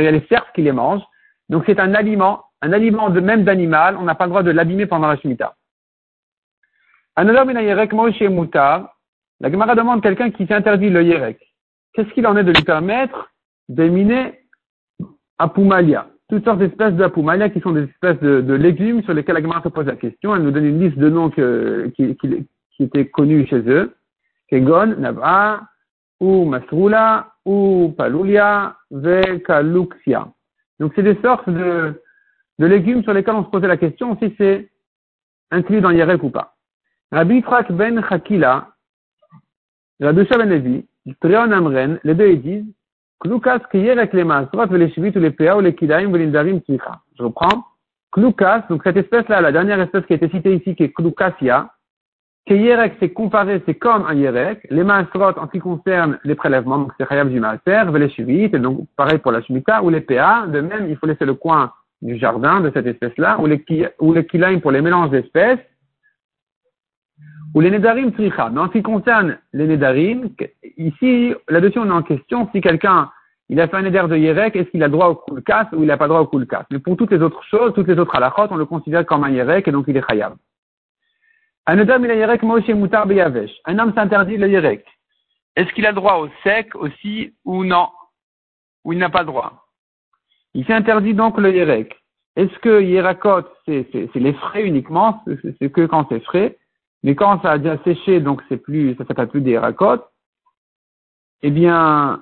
il 0.00 0.04
y 0.04 0.06
a 0.06 0.12
les 0.12 0.24
cerfs 0.28 0.52
qui 0.54 0.62
les 0.62 0.70
mangent. 0.70 1.02
Donc 1.48 1.64
c'est 1.66 1.80
un 1.80 1.94
aliment, 1.94 2.44
un 2.62 2.72
aliment 2.72 3.10
de 3.10 3.18
même 3.18 3.42
d'animal, 3.42 3.96
on 3.96 4.02
n'a 4.02 4.14
pas 4.14 4.26
le 4.26 4.30
droit 4.30 4.44
de 4.44 4.52
l'abîmer 4.52 4.86
pendant 4.86 5.08
la 5.08 5.16
Shemitah. 5.16 5.56
La 7.16 7.24
Gemara 9.50 9.74
demande 9.74 10.00
quelqu'un 10.00 10.30
qui 10.30 10.46
s'interdit 10.46 10.90
le 10.90 11.02
Yerek. 11.02 11.40
Qu'est-ce 11.92 12.10
qu'il 12.10 12.28
en 12.28 12.36
est 12.36 12.44
de 12.44 12.52
lui 12.52 12.62
permettre 12.62 13.32
d'éminer 13.68 14.42
Apumalia 15.38 16.06
Toutes 16.28 16.44
sortes 16.44 16.58
d'espèces 16.58 16.94
d'Apumalia 16.94 17.50
qui 17.50 17.60
sont 17.60 17.72
des 17.72 17.84
espèces 17.84 18.18
de, 18.20 18.54
légumes 18.54 19.02
sur 19.04 19.14
lesquels 19.14 19.36
la 19.36 19.62
se 19.62 19.68
pose 19.68 19.86
la 19.86 19.96
question. 19.96 20.34
Elle 20.34 20.42
nous 20.42 20.50
donne 20.50 20.64
une 20.64 20.80
liste 20.80 20.98
de 20.98 21.08
noms 21.08 21.30
qui, 21.30 22.16
étaient 22.80 23.06
connus 23.06 23.46
chez 23.46 23.62
eux. 23.68 23.94
Kegon, 24.48 24.96
Nava, 24.98 25.62
ou 26.20 26.44
Masrula, 26.44 27.32
ou 27.44 27.94
Palulia, 27.96 28.76
Vekaluxia. 28.90 30.28
Donc 30.80 30.92
c'est 30.94 31.02
des 31.02 31.18
sortes 31.22 31.48
de, 31.48 32.02
de 32.58 32.66
légumes 32.66 33.02
sur 33.02 33.12
lesquels 33.12 33.34
on 33.34 33.44
se 33.44 33.50
posait 33.50 33.68
la 33.68 33.76
question 33.76 34.16
si 34.20 34.34
c'est 34.36 34.68
inclus 35.50 35.80
dans 35.80 35.90
Yerek 35.90 36.22
ou 36.22 36.30
pas. 36.30 36.56
Rabbi 37.12 37.40
Frak 37.42 37.70
ben 37.72 38.02
Chakila, 38.08 38.68
Rabbi 40.00 40.24
Ben 40.28 40.48
Levi, 40.48 40.84
Trion 41.20 41.52
Amren, 41.52 42.00
les 42.02 42.14
deux 42.14 42.28
ils 42.28 42.42
disent, 42.42 42.74
Klukas 43.20 43.60
kiyerek 43.70 44.12
les 44.12 44.24
masrot, 44.24 44.66
les 44.66 44.92
les 44.96 45.30
pea 45.30 45.56
ou 45.56 45.60
les 45.60 45.74
kidaim 45.74 46.12
ou. 46.12 46.20
Je 47.18 47.22
reprends. 47.22 47.64
Klukas, 48.12 48.64
donc 48.68 48.82
cette 48.84 48.96
espèce-là, 48.96 49.40
la 49.40 49.52
dernière 49.52 49.80
espèce 49.80 50.04
qui 50.06 50.12
a 50.12 50.16
été 50.16 50.28
citée 50.28 50.54
ici, 50.54 50.74
qui 50.74 50.84
est 50.84 50.92
Klukasia, 50.92 51.70
Kiyerek, 52.46 52.94
c'est 53.00 53.12
comparé, 53.12 53.60
c'est 53.66 53.74
comme 53.74 54.06
un 54.06 54.14
yerek. 54.14 54.68
Les 54.70 54.84
masrot, 54.84 55.36
en 55.36 55.46
ce 55.46 55.50
qui 55.50 55.58
concerne 55.58 56.18
les 56.22 56.36
prélèvements, 56.36 56.78
donc 56.78 56.92
c'est 56.96 57.08
chayab 57.08 57.28
du 57.28 57.40
maaser, 57.40 57.90
les 57.92 58.08
shivit, 58.10 58.44
et 58.44 58.58
donc 58.60 58.86
pareil 58.96 59.18
pour 59.18 59.32
la 59.32 59.42
shmita, 59.42 59.82
ou 59.82 59.90
les 59.90 60.00
PA, 60.00 60.46
de 60.46 60.60
même, 60.60 60.88
il 60.88 60.96
faut 60.96 61.06
laisser 61.06 61.24
le 61.24 61.34
coin 61.34 61.72
du 62.02 62.16
jardin 62.16 62.60
de 62.60 62.70
cette 62.72 62.86
espèce-là, 62.86 63.38
ou 63.40 63.46
les, 63.46 63.64
ou 63.98 64.12
les 64.12 64.24
kilaim 64.24 64.60
pour 64.60 64.70
les 64.70 64.80
mélanges 64.80 65.10
d'espèces, 65.10 65.58
ou 67.56 67.60
les 67.60 67.70
Nedarim 67.70 68.12
Tricha. 68.12 68.50
Mais 68.50 68.60
en 68.60 68.66
ce 68.66 68.72
qui 68.72 68.82
concerne 68.82 69.38
les 69.54 69.66
Nedarim, 69.66 70.28
ici, 70.76 71.32
là-dessus, 71.48 71.78
on 71.78 71.86
est 71.86 71.90
en 71.90 72.02
question 72.02 72.50
si 72.52 72.60
quelqu'un, 72.60 73.10
il 73.48 73.58
a 73.58 73.66
fait 73.66 73.78
un 73.78 73.82
Neder 73.82 74.04
de 74.10 74.16
Yerek, 74.16 74.54
est-ce 74.56 74.68
qu'il 74.68 74.82
a 74.82 74.90
droit 74.90 75.08
au 75.08 75.14
Kulkas 75.14 75.68
ou 75.72 75.82
il 75.82 75.86
n'a 75.86 75.96
pas 75.96 76.06
droit 76.06 76.20
au 76.20 76.26
Kulkas? 76.26 76.66
Mais 76.70 76.80
pour 76.80 76.98
toutes 76.98 77.12
les 77.12 77.22
autres 77.22 77.42
choses, 77.44 77.72
toutes 77.72 77.88
les 77.88 77.98
autres 77.98 78.14
halachot, 78.14 78.48
on 78.50 78.56
le 78.56 78.66
considère 78.66 79.06
comme 79.06 79.24
un 79.24 79.30
Yerek 79.30 79.66
et 79.66 79.72
donc 79.72 79.86
il 79.88 79.96
est 79.96 80.06
Chayab. 80.06 80.34
Un 81.64 81.76
Nedam, 81.76 82.04
il 82.04 82.10
a 82.10 82.14
Yerek 82.14 82.42
Moshe 82.42 82.68
Mutar 82.68 83.06
Beyavesh. 83.06 83.52
Un 83.64 83.78
homme 83.78 83.94
s'interdit 83.94 84.36
le 84.36 84.50
Yerek. 84.50 84.84
Est-ce 85.56 85.72
qu'il 85.72 85.86
a 85.86 85.94
droit 85.94 86.16
au 86.16 86.28
sec 86.44 86.74
aussi 86.74 87.32
ou 87.46 87.64
non? 87.64 87.88
Ou 88.84 88.92
il 88.92 88.98
n'a 88.98 89.08
pas 89.08 89.24
droit? 89.24 89.66
Il 90.52 90.66
s'interdit 90.66 91.14
donc 91.14 91.38
le 91.38 91.54
Yerek. 91.54 91.96
Est-ce 92.36 92.58
que 92.58 92.82
Yerakot, 92.82 93.48
c'est 93.64 94.14
les 94.14 94.34
frais 94.34 94.64
uniquement? 94.64 95.24
C'est 95.58 95.72
que 95.72 95.86
quand 95.86 96.06
c'est 96.10 96.22
frais? 96.22 96.58
Mais 97.02 97.14
quand 97.14 97.40
ça 97.42 97.52
a 97.52 97.58
déjà 97.58 97.82
séché, 97.84 98.20
donc 98.20 98.42
c'est 98.48 98.56
plus, 98.56 98.94
ça 98.96 99.04
s'appelle 99.06 99.28
plus 99.28 99.40
des 99.40 99.58
racotes, 99.58 100.04
eh 101.42 101.50
bien, 101.50 102.20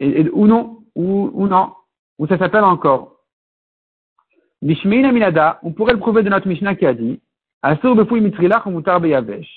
ou 0.00 0.46
non, 0.46 0.78
ou, 0.94 1.46
non, 1.46 1.72
ou 2.18 2.26
ça 2.26 2.38
s'appelle 2.38 2.64
encore. 2.64 3.16
Mishmeina 4.62 5.12
Minada, 5.12 5.60
on 5.62 5.72
pourrait 5.72 5.92
le 5.92 5.98
prouver 6.00 6.22
de 6.22 6.30
notre 6.30 6.48
Mishnah 6.48 6.74
qui 6.74 6.86
a 6.86 6.94
dit, 6.94 7.20
Asur 7.62 7.94
befouille 7.94 8.20
mitrilach 8.20 8.66
mutar 8.66 9.00
beyavesh. 9.00 9.48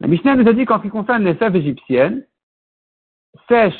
La 0.00 0.08
Mishnah 0.08 0.36
nous 0.36 0.48
a 0.48 0.52
dit 0.52 0.64
qu'en 0.64 0.78
ce 0.78 0.82
qui 0.82 0.90
concerne 0.90 1.24
les 1.24 1.36
sèves 1.36 1.56
égyptiennes, 1.56 2.26
sèche, 3.48 3.74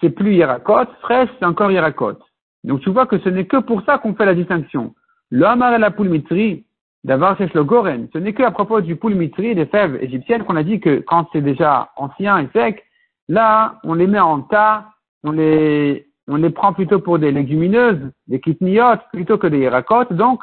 c'est 0.00 0.10
plus 0.10 0.34
Yerakot, 0.34 0.86
fraîche, 1.00 1.30
c'est 1.38 1.44
encore 1.44 1.70
Yerakot. 1.70 2.18
Donc 2.64 2.80
tu 2.80 2.90
vois 2.90 3.06
que 3.06 3.18
ce 3.18 3.28
n'est 3.28 3.46
que 3.46 3.58
pour 3.58 3.82
ça 3.84 3.98
qu'on 3.98 4.14
fait 4.14 4.26
la 4.26 4.34
distinction. 4.34 4.94
Hamar 5.32 5.74
et 5.74 5.78
la 5.78 5.90
poule 5.90 6.08
mitri, 6.08 6.64
D'abord, 7.04 7.34
c'est 7.36 7.52
le 7.52 7.64
goren. 7.64 8.08
Ce 8.14 8.18
n'est 8.18 8.32
qu'à 8.32 8.50
propos 8.50 8.80
du 8.80 8.96
poulmitri 8.96 9.54
des 9.54 9.66
fèves 9.66 9.98
égyptiennes 10.02 10.44
qu'on 10.44 10.56
a 10.56 10.62
dit 10.62 10.80
que 10.80 11.00
quand 11.00 11.28
c'est 11.32 11.42
déjà 11.42 11.90
ancien 11.96 12.38
et 12.38 12.48
sec, 12.54 12.82
là, 13.28 13.78
on 13.84 13.92
les 13.92 14.06
met 14.06 14.20
en 14.20 14.40
tas, 14.40 14.86
on 15.22 15.32
les, 15.32 16.06
on 16.28 16.36
les 16.36 16.48
prend 16.48 16.72
plutôt 16.72 17.00
pour 17.00 17.18
des 17.18 17.30
légumineuses, 17.30 18.10
des 18.26 18.40
kitniotes, 18.40 19.02
plutôt 19.12 19.36
que 19.36 19.46
des 19.46 19.68
racotes. 19.68 20.14
Donc, 20.14 20.40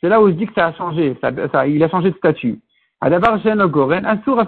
c'est 0.00 0.08
là 0.08 0.22
où 0.22 0.28
je 0.28 0.34
dis 0.34 0.46
que 0.46 0.54
ça 0.54 0.66
a 0.66 0.72
changé, 0.74 1.16
ça, 1.20 1.32
ça, 1.50 1.66
il 1.66 1.82
a 1.82 1.88
changé 1.88 2.12
de 2.12 2.16
statut. 2.16 2.60
D'abord, 3.02 3.38
j'ai 3.42 3.54
le 3.54 3.66
goren, 3.66 4.06
un 4.06 4.22
sourd 4.22 4.42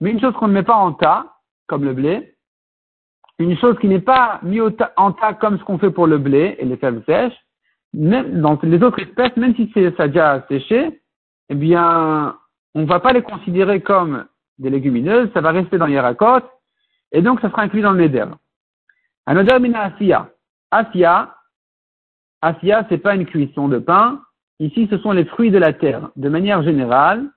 Mais 0.00 0.10
une 0.10 0.20
chose 0.20 0.34
qu'on 0.34 0.48
ne 0.48 0.52
met 0.52 0.64
pas 0.64 0.76
en 0.76 0.92
tas, 0.92 1.26
comme 1.68 1.84
le 1.84 1.92
blé, 1.92 2.34
une 3.38 3.56
chose 3.56 3.78
qui 3.78 3.86
n'est 3.86 4.00
pas 4.00 4.40
mis 4.42 4.60
en 4.60 5.12
tas 5.12 5.34
comme 5.34 5.58
ce 5.58 5.64
qu'on 5.64 5.78
fait 5.78 5.90
pour 5.90 6.08
le 6.08 6.18
blé 6.18 6.56
et 6.58 6.64
les 6.64 6.76
fèves 6.76 7.04
sèches, 7.06 7.45
même 7.96 8.42
dans 8.42 8.58
les 8.62 8.82
autres 8.82 9.00
espèces, 9.00 9.34
même 9.36 9.56
si 9.56 9.72
ça 9.74 10.02
a 10.02 10.08
déjà 10.08 10.46
séché, 10.48 11.00
eh 11.48 11.54
bien, 11.54 12.36
on 12.74 12.82
ne 12.82 12.86
va 12.86 13.00
pas 13.00 13.14
les 13.14 13.22
considérer 13.22 13.80
comme 13.80 14.26
des 14.58 14.68
légumineuses, 14.68 15.30
ça 15.32 15.40
va 15.40 15.50
rester 15.50 15.78
dans 15.78 15.86
Yerakot, 15.86 16.46
et 17.12 17.22
donc 17.22 17.40
ça 17.40 17.50
sera 17.50 17.62
inclus 17.62 17.80
dans 17.80 17.92
le 17.92 18.02
Neder. 18.02 18.26
Anoder 19.24 19.58
mina 19.60 19.84
Asiya. 19.84 20.30
Asiya, 20.70 21.34
Asiya, 22.42 22.86
c'est 22.90 22.98
pas 22.98 23.14
une 23.14 23.24
cuisson 23.24 23.68
de 23.68 23.78
pain. 23.78 24.20
Ici, 24.60 24.88
ce 24.90 24.98
sont 24.98 25.12
les 25.12 25.24
fruits 25.24 25.50
de 25.50 25.58
la 25.58 25.72
terre. 25.72 26.10
De 26.16 26.28
manière 26.28 26.62
générale, 26.62 27.30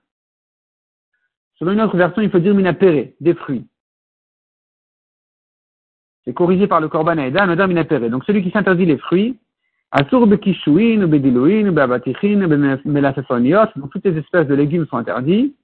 selon 1.58 1.72
une 1.72 1.80
autre 1.80 1.96
version, 1.96 2.20
il 2.20 2.30
faut 2.30 2.38
dire 2.38 2.54
minapéré, 2.54 3.16
des 3.20 3.34
fruits. 3.34 3.66
C'est 6.24 6.34
corrigé 6.34 6.66
par 6.66 6.80
le 6.80 6.88
Korban 6.88 7.16
Aïda, 7.16 7.44
Anoder 7.44 7.66
minapéré. 7.66 8.10
Donc 8.10 8.24
celui 8.24 8.42
qui 8.42 8.50
s'interdit 8.50 8.84
les 8.84 8.98
fruits, 8.98 9.38
Asur 9.92 10.26
bekishuin, 10.26 11.06
bedilouin, 11.08 11.72
beabatichin, 11.72 12.46
bemelafefoniot, 12.46 13.66
donc 13.74 13.90
toutes 13.90 14.04
les 14.04 14.16
espèces 14.18 14.46
de 14.46 14.54
légumes 14.54 14.86
sont 14.86 14.98
interdits. 14.98 15.56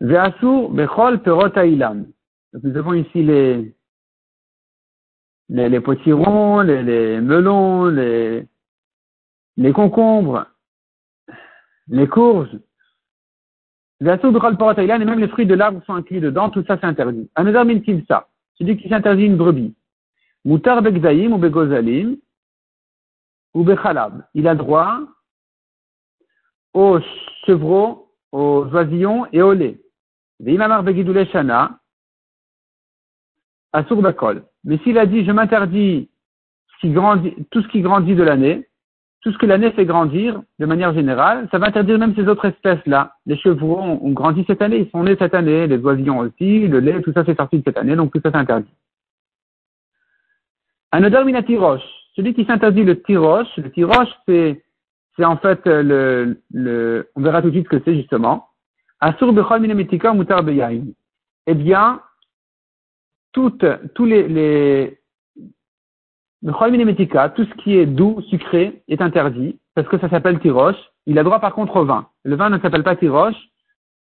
Ve'asur 0.00 0.70
bechol 0.70 1.22
perot 1.22 1.54
ilam. 1.56 2.06
Nous 2.62 2.76
avons 2.76 2.94
ici 2.94 3.22
les, 3.22 3.74
les, 5.50 5.68
les 5.68 5.80
potirons, 5.80 6.60
les, 6.62 6.82
les 6.82 7.20
melons, 7.20 7.86
les, 7.86 8.46
les 9.58 9.72
concombres, 9.72 10.46
les 11.88 12.08
courges. 12.08 12.58
Ve'asur 14.00 14.32
bechol 14.32 14.56
perot 14.56 14.78
et 14.78 14.86
même 14.86 15.20
les 15.20 15.28
fruits 15.28 15.46
de 15.46 15.54
l'arbre 15.54 15.82
sont 15.84 15.94
inclus 15.94 16.20
dedans, 16.20 16.48
tout 16.48 16.64
ça 16.66 16.78
c'est 16.80 16.86
interdit. 16.86 17.30
Min 17.36 18.02
ça 18.08 18.28
celui 18.58 18.76
qui 18.76 18.88
s'interdit 18.88 19.26
une 19.26 19.36
brebis. 19.36 19.74
Moutar 20.44 20.82
begzaïm 20.82 21.32
ou 21.32 21.38
begozalim 21.38 22.16
ou 23.54 23.64
bechalab. 23.64 24.24
Il 24.34 24.46
a 24.48 24.54
droit 24.54 25.00
aux 26.72 26.98
chevreaux, 27.46 28.12
aux 28.32 28.66
oisillons 28.72 29.26
et 29.32 29.42
au 29.42 29.52
lait. 29.52 29.80
Veimamar 30.40 30.84
shana, 31.32 31.78
asur 33.72 34.02
bakol. 34.02 34.44
Mais 34.64 34.78
s'il 34.78 34.98
a 34.98 35.06
dit, 35.06 35.24
je 35.24 35.32
m'interdis 35.32 36.10
tout 36.80 37.62
ce 37.62 37.68
qui 37.68 37.80
grandit 37.80 38.14
de 38.14 38.22
l'année, 38.22 38.68
tout 39.24 39.32
ce 39.32 39.38
que 39.38 39.46
l'année 39.46 39.72
fait 39.72 39.86
grandir 39.86 40.42
de 40.58 40.66
manière 40.66 40.92
générale, 40.92 41.48
ça 41.50 41.56
va 41.56 41.68
interdire 41.68 41.98
même 41.98 42.14
ces 42.14 42.28
autres 42.28 42.44
espèces-là. 42.44 43.16
Les 43.24 43.38
chevaux 43.38 43.78
ont, 43.78 44.10
grandi 44.10 44.44
cette 44.46 44.60
année, 44.60 44.80
ils 44.80 44.90
sont 44.90 45.02
nés 45.02 45.16
cette 45.18 45.34
année, 45.34 45.66
les 45.66 45.78
oisillons 45.78 46.18
aussi, 46.18 46.68
le 46.68 46.78
lait, 46.78 47.00
tout 47.00 47.12
ça 47.14 47.24
c'est 47.24 47.34
sorti 47.34 47.58
de 47.58 47.62
cette 47.64 47.78
année, 47.78 47.96
donc 47.96 48.12
tout 48.12 48.20
ça 48.22 48.30
c'est 48.30 48.36
interdit. 48.36 48.70
Un 50.92 51.24
mina 51.24 51.42
tiroche. 51.42 51.82
Celui 52.14 52.34
qui 52.34 52.44
s'interdit 52.44 52.84
le 52.84 53.00
tiroche, 53.00 53.48
le 53.56 53.70
tiroche 53.72 54.10
c'est, 54.28 54.62
c'est 55.16 55.24
en 55.24 55.38
fait 55.38 55.64
le, 55.64 56.38
le, 56.52 57.08
on 57.16 57.22
verra 57.22 57.40
tout 57.40 57.48
de 57.48 57.54
suite 57.54 57.66
ce 57.70 57.78
que 57.78 57.82
c'est 57.82 57.96
justement. 57.96 58.48
Asur 59.00 59.32
bechol 59.32 59.60
minemetika 59.60 60.12
mutar 60.12 60.44
Eh 61.46 61.54
bien, 61.54 62.02
toutes, 63.32 63.64
tous 63.94 64.04
les, 64.04 64.28
les, 64.28 64.86
le 64.86 65.03
tout 66.44 67.44
ce 67.44 67.54
qui 67.62 67.78
est 67.78 67.86
doux, 67.86 68.20
sucré, 68.28 68.82
est 68.88 69.00
interdit, 69.00 69.58
parce 69.74 69.88
que 69.88 69.98
ça 69.98 70.10
s'appelle 70.10 70.38
tiroche. 70.40 70.76
Il 71.06 71.18
a 71.18 71.22
droit 71.22 71.38
par 71.40 71.54
contre 71.54 71.76
au 71.76 71.84
vin. 71.86 72.06
Le 72.22 72.36
vin 72.36 72.50
ne 72.50 72.58
s'appelle 72.58 72.82
pas 72.82 72.96
tiroche 72.96 73.36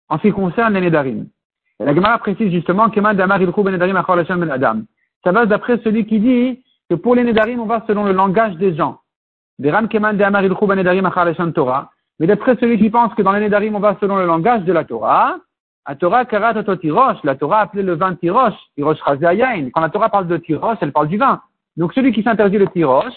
en 0.09 0.17
ce 0.19 0.23
qui 0.23 0.33
concerne 0.33 0.75
les 0.75 0.81
nédarim. 0.81 1.27
Et 1.79 1.85
la 1.85 1.95
Gemara 1.95 2.19
précise 2.19 2.51
justement 2.51 2.91
que 2.91 3.01
ben 3.01 4.51
Adam. 4.51 4.83
Ça 5.25 5.33
va 5.33 5.47
d'après 5.47 5.79
celui 5.85 6.05
qui 6.05 6.19
dit 6.19 6.65
que 6.91 6.97
pour 6.97 7.15
les 7.15 7.23
nédarim, 7.23 7.61
on 7.61 7.67
va 7.67 7.85
selon 7.87 8.05
le 8.05 8.13
langage 8.13 8.57
des 8.57 8.75
gens. 8.75 8.99
Ben. 9.59 9.87
Mais 12.19 12.27
d'après 12.27 12.57
celui 12.57 12.79
qui 12.79 12.91
pense 12.91 13.15
que 13.15 13.23
dans 13.23 13.33
les 13.33 13.41
nédarim, 13.41 13.77
on 13.77 13.81
va 13.81 13.97
selon 14.01 14.17
le 14.17 14.27
langage 14.27 14.65
de 14.65 14.73
la 14.73 14.85
Torah, 14.85 15.37
la 15.89 15.95
Torah 15.97 16.25
karat 16.25 16.55
tiroche, 16.77 17.19
la 17.25 17.35
Torah 17.37 17.61
appelait 17.61 17.83
le 17.83 17.95
vin 17.95 18.15
tiroche, 18.15 18.55
tiroche 18.75 18.99
Quand 19.05 19.81
la 19.81 19.89
Torah 19.91 20.09
parle 20.09 20.27
de 20.27 20.37
tiroche, 20.37 20.79
elle 20.81 20.93
parle 20.93 21.09
du 21.09 21.19
vin. 21.19 21.41
Donc 21.77 21.93
celui 21.95 22.13
qui 22.13 22.23
s'interdit 22.23 22.59
le 22.59 22.69
tiroche, 22.69 23.15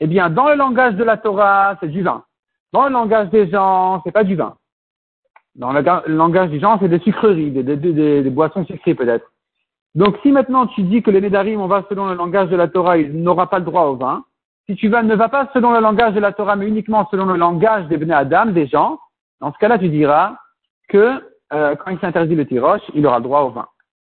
eh 0.00 0.06
bien, 0.06 0.30
dans 0.30 0.48
le 0.48 0.56
langage 0.56 0.94
de 0.94 1.04
la 1.04 1.16
Torah, 1.16 1.76
c'est 1.80 1.88
du 1.88 2.02
vin. 2.02 2.24
Dans 2.72 2.86
le 2.86 2.92
langage 2.92 3.30
des 3.30 3.48
gens, 3.48 4.02
c'est 4.04 4.12
pas 4.12 4.24
du 4.24 4.34
vin. 4.34 4.56
Dans 5.54 5.72
le 5.72 5.82
langage 6.08 6.50
des 6.50 6.60
gens, 6.60 6.78
c'est 6.80 6.88
des 6.88 6.98
sucreries, 7.00 7.50
des, 7.50 8.30
boissons 8.30 8.64
sucrées 8.64 8.94
peut-être. 8.94 9.30
Donc 9.94 10.16
si 10.22 10.32
maintenant 10.32 10.66
tu 10.66 10.82
dis 10.82 11.02
que 11.02 11.10
les 11.10 11.20
Nédarim, 11.20 11.60
on 11.60 11.66
va 11.66 11.84
selon 11.88 12.06
le 12.06 12.14
langage 12.14 12.48
de 12.48 12.56
la 12.56 12.68
Torah, 12.68 12.96
il 12.96 13.22
n'aura 13.22 13.50
pas 13.50 13.58
le 13.58 13.66
droit 13.66 13.82
au 13.82 13.96
vin. 13.96 14.24
Si 14.66 14.76
tu 14.76 14.88
ne 14.88 15.14
vas 15.14 15.28
pas 15.28 15.50
selon 15.52 15.72
le 15.72 15.80
langage 15.80 16.14
de 16.14 16.20
la 16.20 16.32
Torah, 16.32 16.56
mais 16.56 16.66
uniquement 16.66 17.06
selon 17.10 17.26
le 17.26 17.36
langage 17.36 17.86
des 17.88 17.98
Bnei 17.98 18.14
Adam, 18.14 18.46
des 18.46 18.66
gens, 18.66 18.98
dans 19.40 19.52
ce 19.52 19.58
cas-là, 19.58 19.78
tu 19.78 19.90
diras 19.90 20.36
que 20.88 21.20
euh, 21.52 21.76
quand 21.76 21.90
il 21.90 21.98
s'interdit 21.98 22.34
le 22.34 22.46
tiroche, 22.46 22.82
il 22.94 23.06
aura 23.06 23.18
le 23.18 23.24
droit 23.24 23.40
au 23.42 23.50
vin. 23.50 23.66